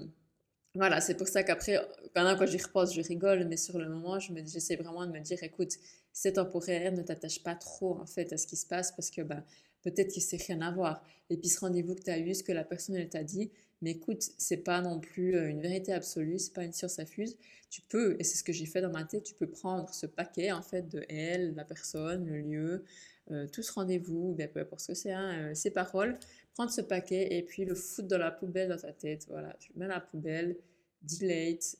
voilà, 0.75 1.01
c'est 1.01 1.15
pour 1.15 1.27
ça 1.27 1.43
qu'après, 1.43 1.79
pendant 2.13 2.35
quand 2.37 2.45
j'y 2.45 2.57
repense, 2.57 2.95
je 2.95 3.01
rigole, 3.01 3.45
mais 3.47 3.57
sur 3.57 3.77
le 3.77 3.89
moment, 3.89 4.19
j'essaie 4.19 4.77
vraiment 4.77 5.05
de 5.05 5.11
me 5.11 5.19
dire, 5.19 5.37
écoute, 5.43 5.73
c'est 6.13 6.33
temporaire, 6.33 6.91
ne 6.93 7.01
t'attache 7.01 7.43
pas 7.43 7.55
trop 7.55 7.97
en 7.99 8.05
fait 8.05 8.31
à 8.33 8.37
ce 8.37 8.47
qui 8.47 8.55
se 8.55 8.65
passe 8.65 8.91
parce 8.91 9.11
que 9.11 9.21
bah, 9.21 9.43
peut-être 9.83 10.13
que 10.13 10.21
c'est 10.21 10.41
rien 10.41 10.61
à 10.61 10.71
voir. 10.71 11.03
Et 11.29 11.37
puis 11.37 11.49
ce 11.49 11.59
rendez-vous 11.59 11.95
que 11.95 12.01
tu 12.03 12.11
as 12.11 12.19
eu, 12.19 12.33
ce 12.33 12.43
que 12.43 12.51
la 12.51 12.63
personne 12.63 12.95
elle 12.95 13.09
t'a 13.09 13.23
dit, 13.23 13.51
mais 13.81 13.91
écoute, 13.91 14.23
c'est 14.37 14.57
pas 14.57 14.81
non 14.81 14.99
plus 14.99 15.35
euh, 15.35 15.49
une 15.49 15.61
vérité 15.61 15.93
absolue, 15.93 16.39
c'est 16.39 16.53
pas 16.53 16.63
une 16.63 16.73
science 16.73 16.99
affuse. 16.99 17.37
Tu 17.69 17.81
peux, 17.81 18.15
et 18.19 18.23
c'est 18.23 18.37
ce 18.37 18.43
que 18.43 18.53
j'ai 18.53 18.65
fait 18.65 18.81
dans 18.81 18.91
ma 18.91 19.03
tête, 19.05 19.23
tu 19.23 19.33
peux 19.33 19.47
prendre 19.47 19.93
ce 19.93 20.05
paquet 20.05 20.51
en 20.51 20.61
fait 20.61 20.89
de 20.89 21.05
elle, 21.09 21.55
la 21.55 21.63
personne, 21.63 22.25
le 22.27 22.41
lieu, 22.41 22.83
euh, 23.31 23.47
tout 23.47 23.63
ce 23.63 23.71
rendez-vous, 23.71 24.33
ben, 24.37 24.49
peu 24.49 24.59
importe 24.59 24.81
ce 24.81 24.87
que 24.89 24.93
c'est, 24.93 25.11
hein, 25.11 25.51
euh, 25.51 25.53
ces 25.53 25.71
paroles, 25.71 26.19
prendre 26.53 26.71
ce 26.71 26.81
paquet 26.81 27.37
et 27.37 27.43
puis 27.43 27.65
le 27.65 27.75
foutre 27.75 28.07
dans 28.07 28.17
la 28.17 28.31
poubelle 28.31 28.69
dans 28.69 28.77
ta 28.77 28.91
tête. 28.91 29.25
Voilà, 29.29 29.55
tu 29.59 29.71
le 29.73 29.79
mets 29.79 29.87
dans 29.87 29.95
la 29.95 30.01
poubelle, 30.01 30.57
delete, 31.01 31.77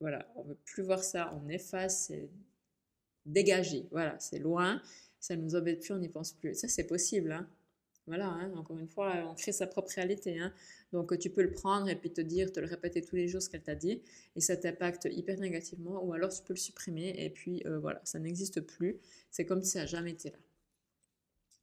voilà, 0.00 0.26
on 0.36 0.42
veut 0.42 0.58
plus 0.64 0.82
voir 0.82 1.02
ça, 1.02 1.34
on 1.34 1.48
efface, 1.48 2.06
c'est 2.06 2.28
dégagé. 3.26 3.86
Voilà, 3.90 4.18
c'est 4.18 4.38
loin, 4.38 4.80
ça 5.18 5.36
nous 5.36 5.56
embête 5.56 5.80
plus, 5.80 5.92
on 5.92 5.98
n'y 5.98 6.08
pense 6.08 6.32
plus. 6.32 6.54
Ça, 6.54 6.68
c'est 6.68 6.86
possible. 6.86 7.32
Hein. 7.32 7.48
Voilà, 8.06 8.28
hein, 8.28 8.52
encore 8.54 8.78
une 8.78 8.88
fois, 8.88 9.14
on 9.30 9.34
crée 9.34 9.52
sa 9.52 9.66
propre 9.66 9.90
réalité. 9.94 10.38
Hein. 10.38 10.52
Donc, 10.92 11.18
tu 11.18 11.30
peux 11.30 11.42
le 11.42 11.52
prendre 11.52 11.88
et 11.88 11.96
puis 11.96 12.12
te 12.12 12.20
dire, 12.20 12.52
te 12.52 12.60
le 12.60 12.66
répéter 12.66 13.00
tous 13.00 13.16
les 13.16 13.28
jours 13.28 13.40
ce 13.40 13.48
qu'elle 13.48 13.62
t'a 13.62 13.74
dit, 13.74 14.02
et 14.36 14.40
ça 14.40 14.56
t'impacte 14.56 15.08
hyper 15.10 15.38
négativement, 15.38 16.04
ou 16.04 16.12
alors 16.12 16.30
tu 16.30 16.42
peux 16.42 16.52
le 16.52 16.58
supprimer, 16.58 17.14
et 17.16 17.30
puis 17.30 17.62
euh, 17.64 17.78
voilà, 17.78 18.00
ça 18.04 18.18
n'existe 18.18 18.60
plus. 18.60 18.98
C'est 19.30 19.46
comme 19.46 19.62
si 19.62 19.70
ça 19.70 19.80
n'a 19.80 19.86
jamais 19.86 20.10
été 20.10 20.30
là. 20.30 20.36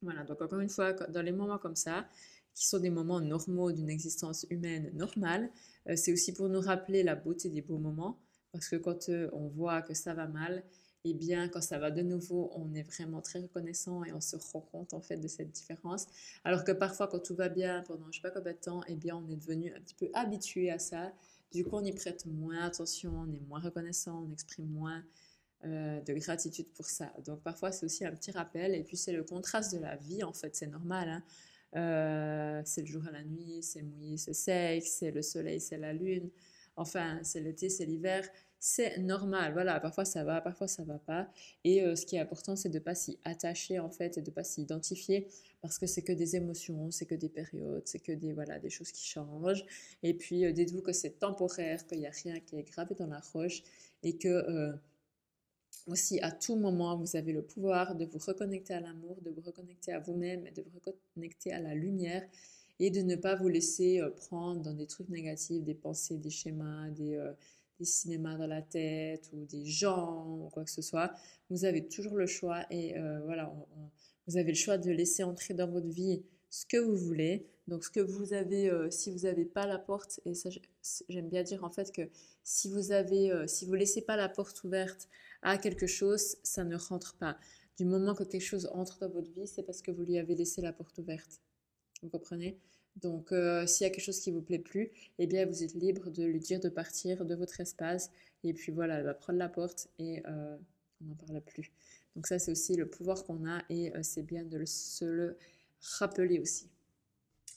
Voilà, 0.02 0.24
donc 0.24 0.42
encore 0.42 0.58
une 0.58 0.68
fois, 0.68 0.92
dans 0.92 1.22
les 1.22 1.30
moments 1.30 1.58
comme 1.58 1.76
ça, 1.76 2.08
qui 2.54 2.66
sont 2.66 2.80
des 2.80 2.90
moments 2.90 3.20
normaux 3.20 3.70
d'une 3.70 3.88
existence 3.88 4.44
humaine 4.50 4.90
normale, 4.94 5.48
euh, 5.88 5.94
c'est 5.94 6.12
aussi 6.12 6.32
pour 6.32 6.48
nous 6.48 6.60
rappeler 6.60 7.04
la 7.04 7.14
beauté 7.14 7.50
des 7.50 7.62
beaux 7.62 7.78
moments, 7.78 8.18
parce 8.50 8.68
que 8.68 8.76
quand 8.76 9.08
euh, 9.08 9.30
on 9.32 9.46
voit 9.46 9.80
que 9.80 9.94
ça 9.94 10.12
va 10.12 10.26
mal, 10.26 10.64
et 11.04 11.14
bien, 11.14 11.48
quand 11.48 11.60
ça 11.60 11.78
va 11.78 11.90
de 11.90 12.02
nouveau, 12.02 12.52
on 12.54 12.74
est 12.74 12.84
vraiment 12.84 13.20
très 13.20 13.40
reconnaissant 13.40 14.04
et 14.04 14.12
on 14.12 14.20
se 14.20 14.36
rend 14.52 14.60
compte 14.60 14.94
en 14.94 15.00
fait 15.00 15.16
de 15.16 15.26
cette 15.26 15.50
différence. 15.50 16.06
Alors 16.44 16.64
que 16.64 16.72
parfois, 16.72 17.08
quand 17.08 17.18
tout 17.18 17.34
va 17.34 17.48
bien 17.48 17.82
pendant 17.82 18.06
je 18.10 18.18
sais 18.18 18.22
pas 18.22 18.30
combien 18.30 18.52
de 18.52 18.58
temps, 18.58 18.84
et 18.84 18.94
bien, 18.94 19.16
on 19.16 19.28
est 19.28 19.36
devenu 19.36 19.74
un 19.74 19.80
petit 19.80 19.94
peu 19.94 20.10
habitué 20.14 20.70
à 20.70 20.78
ça. 20.78 21.12
Du 21.52 21.64
coup, 21.64 21.76
on 21.76 21.84
y 21.84 21.92
prête 21.92 22.24
moins 22.26 22.64
attention, 22.64 23.12
on 23.16 23.32
est 23.32 23.40
moins 23.48 23.60
reconnaissant, 23.60 24.26
on 24.28 24.32
exprime 24.32 24.68
moins 24.68 25.02
euh, 25.64 26.00
de 26.00 26.14
gratitude 26.14 26.68
pour 26.74 26.86
ça. 26.86 27.12
Donc 27.24 27.42
parfois, 27.42 27.72
c'est 27.72 27.84
aussi 27.84 28.04
un 28.04 28.12
petit 28.12 28.30
rappel. 28.30 28.74
Et 28.74 28.84
puis, 28.84 28.96
c'est 28.96 29.12
le 29.12 29.24
contraste 29.24 29.74
de 29.74 29.80
la 29.80 29.96
vie, 29.96 30.22
en 30.22 30.32
fait, 30.32 30.54
c'est 30.54 30.68
normal. 30.68 31.08
Hein. 31.08 31.22
Euh, 31.74 32.62
c'est 32.64 32.82
le 32.82 32.86
jour 32.86 33.06
à 33.08 33.10
la 33.10 33.24
nuit, 33.24 33.62
c'est 33.62 33.82
mouillé, 33.82 34.18
c'est 34.18 34.34
sec, 34.34 34.84
c'est 34.86 35.10
le 35.10 35.22
soleil, 35.22 35.60
c'est 35.60 35.78
la 35.78 35.92
lune. 35.92 36.30
Enfin, 36.76 37.18
c'est 37.22 37.40
l'été, 37.40 37.68
c'est 37.68 37.86
l'hiver 37.86 38.28
c'est 38.64 38.98
normal. 38.98 39.52
Voilà, 39.54 39.80
parfois 39.80 40.04
ça 40.04 40.22
va, 40.22 40.40
parfois 40.40 40.68
ça 40.68 40.84
va 40.84 40.96
pas. 41.00 41.28
Et 41.64 41.82
euh, 41.82 41.96
ce 41.96 42.06
qui 42.06 42.14
est 42.14 42.20
important, 42.20 42.54
c'est 42.54 42.68
de 42.68 42.78
ne 42.78 42.78
pas 42.78 42.94
s'y 42.94 43.18
attacher 43.24 43.80
en 43.80 43.90
fait 43.90 44.18
et 44.18 44.22
de 44.22 44.30
pas 44.30 44.44
s'y 44.44 44.62
identifier 44.62 45.26
parce 45.62 45.80
que 45.80 45.86
c'est 45.88 46.02
que 46.02 46.12
des 46.12 46.36
émotions, 46.36 46.92
c'est 46.92 47.06
que 47.06 47.16
des 47.16 47.28
périodes, 47.28 47.82
c'est 47.86 47.98
que 47.98 48.12
des, 48.12 48.32
voilà, 48.32 48.60
des 48.60 48.70
choses 48.70 48.92
qui 48.92 49.04
changent. 49.04 49.64
Et 50.04 50.14
puis 50.14 50.44
euh, 50.44 50.52
dites-vous 50.52 50.80
que 50.80 50.92
c'est 50.92 51.18
temporaire, 51.18 51.84
qu'il 51.88 51.98
n'y 51.98 52.06
a 52.06 52.12
rien 52.12 52.38
qui 52.38 52.54
est 52.54 52.62
gravé 52.62 52.94
dans 52.94 53.08
la 53.08 53.18
roche 53.32 53.64
et 54.04 54.16
que 54.16 54.28
euh, 54.28 54.72
aussi 55.88 56.20
à 56.20 56.30
tout 56.30 56.54
moment, 56.54 56.96
vous 56.96 57.16
avez 57.16 57.32
le 57.32 57.42
pouvoir 57.42 57.96
de 57.96 58.04
vous 58.04 58.20
reconnecter 58.24 58.74
à 58.74 58.80
l'amour, 58.80 59.16
de 59.22 59.30
vous 59.30 59.40
reconnecter 59.40 59.92
à 59.92 59.98
vous-même 59.98 60.44
de 60.54 60.62
vous 60.62 60.80
reconnecter 60.86 61.52
à 61.52 61.58
la 61.58 61.74
lumière 61.74 62.22
et 62.78 62.90
de 62.90 63.00
ne 63.00 63.16
pas 63.16 63.34
vous 63.34 63.48
laisser 63.48 64.00
prendre 64.18 64.62
dans 64.62 64.72
des 64.72 64.86
trucs 64.86 65.08
négatifs, 65.08 65.64
des 65.64 65.74
pensées, 65.74 66.18
des 66.18 66.30
schémas, 66.30 66.90
des 66.90 67.18
des 67.82 67.86
cinémas 67.86 68.36
dans 68.36 68.46
la 68.46 68.62
tête 68.62 69.28
ou 69.32 69.44
des 69.44 69.64
gens 69.64 70.24
ou 70.26 70.48
quoi 70.50 70.64
que 70.64 70.70
ce 70.70 70.82
soit. 70.82 71.12
Vous 71.50 71.64
avez 71.64 71.86
toujours 71.88 72.16
le 72.16 72.26
choix 72.26 72.64
et 72.70 72.96
euh, 72.96 73.20
voilà, 73.24 73.52
vous 74.26 74.36
avez 74.36 74.52
le 74.52 74.56
choix 74.56 74.78
de 74.78 74.90
laisser 74.90 75.24
entrer 75.24 75.52
dans 75.52 75.68
votre 75.68 75.88
vie 75.88 76.22
ce 76.48 76.64
que 76.64 76.76
vous 76.76 76.96
voulez. 76.96 77.44
Donc 77.66 77.84
ce 77.84 77.90
que 77.90 78.00
vous 78.00 78.32
avez, 78.34 78.70
euh, 78.70 78.88
si 78.90 79.10
vous 79.10 79.20
n'avez 79.20 79.44
pas 79.44 79.66
la 79.66 79.78
porte, 79.78 80.20
et 80.24 80.34
ça 80.34 80.48
j'aime 81.08 81.28
bien 81.28 81.42
dire 81.42 81.64
en 81.64 81.70
fait 81.70 81.92
que 81.92 82.02
si 82.44 82.68
vous 82.68 82.92
avez, 82.92 83.32
euh, 83.32 83.46
si 83.48 83.66
vous 83.66 83.74
laissez 83.74 84.02
pas 84.02 84.16
la 84.16 84.28
porte 84.28 84.62
ouverte 84.62 85.08
à 85.42 85.58
quelque 85.58 85.86
chose, 85.86 86.36
ça 86.42 86.62
ne 86.64 86.76
rentre 86.76 87.16
pas. 87.16 87.36
Du 87.78 87.84
moment 87.84 88.14
que 88.14 88.24
quelque 88.24 88.44
chose 88.44 88.70
entre 88.74 89.00
dans 89.00 89.08
votre 89.08 89.30
vie, 89.32 89.46
c'est 89.46 89.62
parce 89.64 89.82
que 89.82 89.90
vous 89.90 90.04
lui 90.04 90.18
avez 90.18 90.36
laissé 90.36 90.60
la 90.60 90.72
porte 90.72 90.98
ouverte. 90.98 91.40
Vous 92.02 92.10
comprenez? 92.10 92.58
Donc, 92.96 93.32
euh, 93.32 93.66
s'il 93.66 93.84
y 93.84 93.86
a 93.86 93.90
quelque 93.90 94.04
chose 94.04 94.20
qui 94.20 94.30
vous 94.30 94.42
plaît 94.42 94.58
plus, 94.58 94.90
eh 95.18 95.26
bien, 95.26 95.46
vous 95.46 95.62
êtes 95.62 95.74
libre 95.74 96.10
de 96.10 96.24
lui 96.24 96.40
dire 96.40 96.60
de 96.60 96.68
partir 96.68 97.24
de 97.24 97.34
votre 97.34 97.60
espace. 97.60 98.10
Et 98.44 98.52
puis 98.52 98.72
voilà, 98.72 98.98
elle 98.98 99.04
va 99.04 99.14
prendre 99.14 99.38
la 99.38 99.48
porte 99.48 99.88
et 99.98 100.22
euh, 100.26 100.56
on 101.00 101.06
n'en 101.06 101.14
parle 101.14 101.40
plus. 101.40 101.72
Donc 102.14 102.26
ça, 102.26 102.38
c'est 102.38 102.50
aussi 102.50 102.76
le 102.76 102.86
pouvoir 102.88 103.24
qu'on 103.24 103.48
a 103.48 103.62
et 103.70 103.94
euh, 103.96 104.00
c'est 104.02 104.22
bien 104.22 104.44
de 104.44 104.64
se 104.66 105.04
le 105.04 105.38
rappeler 105.98 106.38
aussi. 106.38 106.68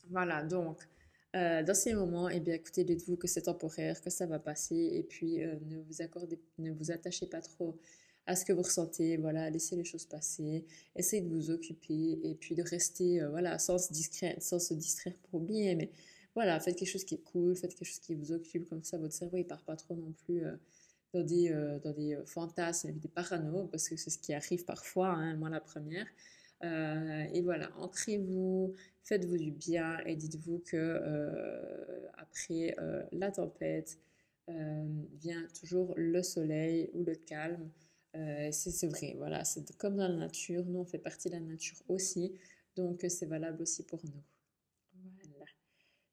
Voilà, 0.10 0.44
donc 0.44 0.88
dans 1.34 1.76
ces 1.76 1.94
moments, 1.94 2.30
eh 2.30 2.40
bien, 2.40 2.54
écoutez, 2.54 2.86
dites-vous 2.86 3.18
que 3.18 3.28
c'est 3.28 3.42
temporaire, 3.42 4.00
que 4.02 4.10
ça 4.10 4.26
va 4.26 4.40
passer 4.40 4.92
et 4.94 5.04
puis 5.04 5.40
ne 5.40 5.80
vous 5.80 6.02
accordez, 6.02 6.40
ne 6.60 6.72
vous 6.72 6.92
attachez 6.92 7.26
pas 7.26 7.42
trop 7.42 7.78
à 8.28 8.36
ce 8.36 8.46
que 8.46 8.54
vous 8.54 8.64
ressentez, 8.64 9.18
voilà, 9.18 9.50
laissez 9.50 9.76
les 9.76 9.84
choses 9.84 10.06
passer, 10.06 10.66
essayez 10.96 11.22
de 11.22 11.30
vous 11.30 11.52
occuper 11.52 12.20
et 12.24 12.36
puis 12.36 12.56
de 12.56 12.64
rester, 12.64 13.22
euh, 13.22 13.30
voilà, 13.30 13.60
sans 13.60 13.78
se, 13.78 13.94
distraire, 13.94 15.14
pour 15.30 15.42
oublier, 15.42 15.76
mais 15.76 15.92
voilà, 16.34 16.60
faites 16.60 16.76
quelque 16.76 16.90
chose 16.90 17.06
qui 17.06 17.16
est 17.16 17.24
cool, 17.24 17.56
faites 17.56 17.76
quelque 17.76 17.88
chose 17.88 18.00
qui 18.00 18.16
vous 18.16 18.32
occupe, 18.32 18.68
comme 18.68 18.84
ça 18.84 18.98
votre 18.98 19.14
cerveau 19.14 19.38
il 19.38 19.46
part 19.46 19.64
pas 19.64 19.76
trop 19.76 19.96
non 19.96 20.12
plus 20.26 20.44
euh, 20.44 20.56
dans 21.14 21.24
des, 21.24 21.52
euh, 21.52 21.80
dans 21.80 21.94
des 21.94 22.18
fantasmes, 22.26 22.92
des 22.94 23.08
parano, 23.08 23.68
parce 23.68 23.88
que 23.88 23.96
c'est 23.96 24.10
ce 24.10 24.18
qui 24.18 24.34
arrive 24.34 24.66
parfois, 24.66 25.10
hein, 25.10 25.36
moi 25.36 25.50
la 25.50 25.62
première. 25.62 26.08
et 26.64 27.42
voilà, 27.42 27.70
ancrez-vous, 27.78 28.74
faites-vous 29.04 29.38
du 29.38 29.52
bien 29.52 30.00
et 30.06 30.16
dites-vous 30.16 30.64
que 30.66 30.82
après 32.18 32.76
la 33.12 33.32
tempête 33.32 34.00
vient 34.48 35.48
toujours 35.60 35.94
le 35.96 36.24
soleil 36.24 36.90
ou 36.94 37.04
le 37.04 37.16
calme. 37.16 37.70
Euh, 38.16 38.50
c'est 38.52 38.88
vrai, 38.88 39.14
voilà, 39.18 39.44
c'est 39.44 39.76
comme 39.78 39.98
dans 39.98 40.08
la 40.08 40.16
nature, 40.16 40.64
nous 40.66 40.80
on 40.80 40.86
fait 40.86 41.00
partie 41.00 41.28
de 41.28 41.34
la 41.34 41.42
nature 41.42 41.78
aussi, 41.90 42.32
donc 42.76 43.04
euh, 43.04 43.10
c'est 43.10 43.26
valable 43.26 43.62
aussi 43.62 43.84
pour 43.84 44.00
nous. 44.06 44.24
Voilà. 45.30 45.52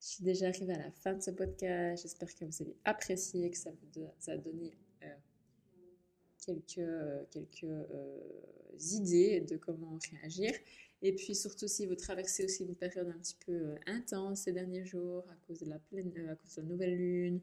Je 0.01 0.07
suis 0.07 0.25
déjà 0.25 0.49
arrivée 0.49 0.75
à 0.75 0.79
la 0.79 0.91
fin 0.91 1.13
de 1.13 1.23
ce 1.23 1.31
podcast, 1.31 2.03
j'espère 2.03 2.35
que 2.35 2.45
vous 2.45 2.63
avez 2.63 2.77
apprécié, 2.85 3.51
que 3.51 3.57
ça 3.57 3.71
vous 3.71 4.09
a 4.27 4.37
donné 4.37 4.77
euh, 5.05 5.07
quelques, 6.45 7.31
quelques 7.31 8.93
idées 8.93 9.41
de 9.41 9.57
comment 9.57 9.97
réagir. 10.11 10.53
Et 11.03 11.15
puis 11.15 11.37
surtout 11.37 11.69
si 11.69 11.87
vous 11.87 11.95
traversez 11.95 12.45
aussi 12.45 12.65
une 12.65 12.75
période 12.75 13.09
un 13.09 13.19
petit 13.19 13.37
peu 13.47 13.75
intense 13.87 14.43
ces 14.43 14.53
derniers 14.53 14.85
jours 14.85 15.25
à 15.31 15.37
cause 15.47 15.61
de 15.61 15.67
la 15.67 15.79
pleine, 15.79 16.13
à 16.29 16.35
cause 16.35 16.57
de 16.57 16.63
la 16.63 16.69
nouvelle 16.69 16.97
lune, 16.97 17.41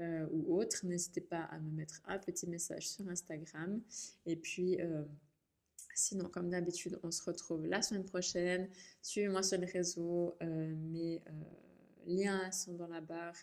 euh, 0.00 0.26
ou 0.30 0.56
autre, 0.58 0.86
n'hésitez 0.86 1.20
pas 1.20 1.42
à 1.42 1.58
me 1.58 1.70
mettre 1.70 2.00
un 2.06 2.18
petit 2.18 2.46
message 2.46 2.88
sur 2.88 3.08
Instagram. 3.08 3.80
Et 4.26 4.36
puis, 4.36 4.80
euh, 4.80 5.02
sinon, 5.94 6.28
comme 6.28 6.50
d'habitude, 6.50 6.98
on 7.02 7.10
se 7.10 7.22
retrouve 7.24 7.66
la 7.66 7.82
semaine 7.82 8.04
prochaine. 8.04 8.68
Suivez-moi 9.02 9.42
sur 9.42 9.58
les 9.58 9.66
réseaux. 9.66 10.36
Euh, 10.42 10.74
mes 10.76 11.20
liens 12.06 12.50
sont 12.52 12.74
dans 12.74 12.86
la 12.88 13.00
barre 13.00 13.36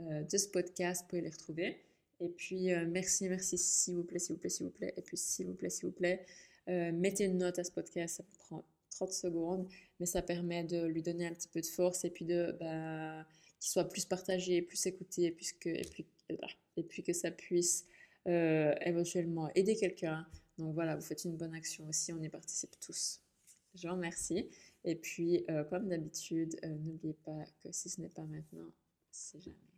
de 0.00 0.36
ce 0.36 0.48
podcast. 0.48 1.02
Vous 1.02 1.08
pouvez 1.08 1.22
les 1.22 1.30
retrouver. 1.30 1.80
Et 2.20 2.28
puis, 2.28 2.66
merci, 2.88 3.28
merci, 3.28 3.56
s'il 3.58 3.96
vous 3.96 4.04
plaît, 4.04 4.18
s'il 4.18 4.34
vous 4.34 4.40
plaît, 4.40 4.50
s'il 4.50 4.66
vous 4.66 4.72
plaît. 4.72 4.94
Et 4.96 5.02
puis, 5.02 5.16
s'il 5.16 5.46
vous 5.46 5.54
plaît, 5.54 5.70
s'il 5.70 5.86
vous 5.86 5.92
plaît, 5.92 6.26
mettez 6.66 7.24
une 7.24 7.38
note 7.38 7.58
à 7.58 7.64
ce 7.64 7.70
podcast. 7.70 8.16
Ça 8.16 8.24
prend 8.38 8.64
30 8.90 9.12
secondes, 9.12 9.68
mais 10.00 10.06
ça 10.06 10.22
permet 10.22 10.64
de 10.64 10.84
lui 10.86 11.02
donner 11.02 11.26
un 11.26 11.32
petit 11.32 11.48
peu 11.48 11.60
de 11.60 11.66
force 11.66 12.04
et 12.04 12.10
puis 12.10 12.24
de... 12.24 12.56
Bah, 12.58 13.24
soit 13.68 13.88
plus 13.88 14.04
partagé, 14.04 14.62
plus 14.62 14.86
écouté, 14.86 15.36
que, 15.60 15.68
et 16.76 16.82
puis, 16.82 17.02
que 17.02 17.12
ça 17.12 17.30
puisse 17.30 17.86
euh, 18.26 18.74
éventuellement 18.80 19.50
aider 19.54 19.76
quelqu'un 19.76 20.26
Donc 20.58 20.74
voilà, 20.74 20.96
vous 20.96 21.02
faites 21.02 21.24
une 21.24 21.36
bonne 21.36 21.54
action 21.54 21.86
aussi, 21.88 22.12
on 22.12 22.22
y 22.22 22.28
participe 22.28 22.78
tous. 22.80 23.20
Je 23.74 23.88
vous 23.88 23.94
remercie. 23.94 24.48
Et 24.84 24.94
puis, 24.94 25.44
comme 25.70 25.88
d'habitude, 25.88 26.56
n'oubliez 26.62 27.14
pas 27.24 27.44
que 27.62 27.72
si 27.72 27.88
ce 27.88 28.00
n'est 28.00 28.08
pas 28.08 28.24
maintenant, 28.24 28.70
c'est 29.10 29.40
jamais. 29.40 29.73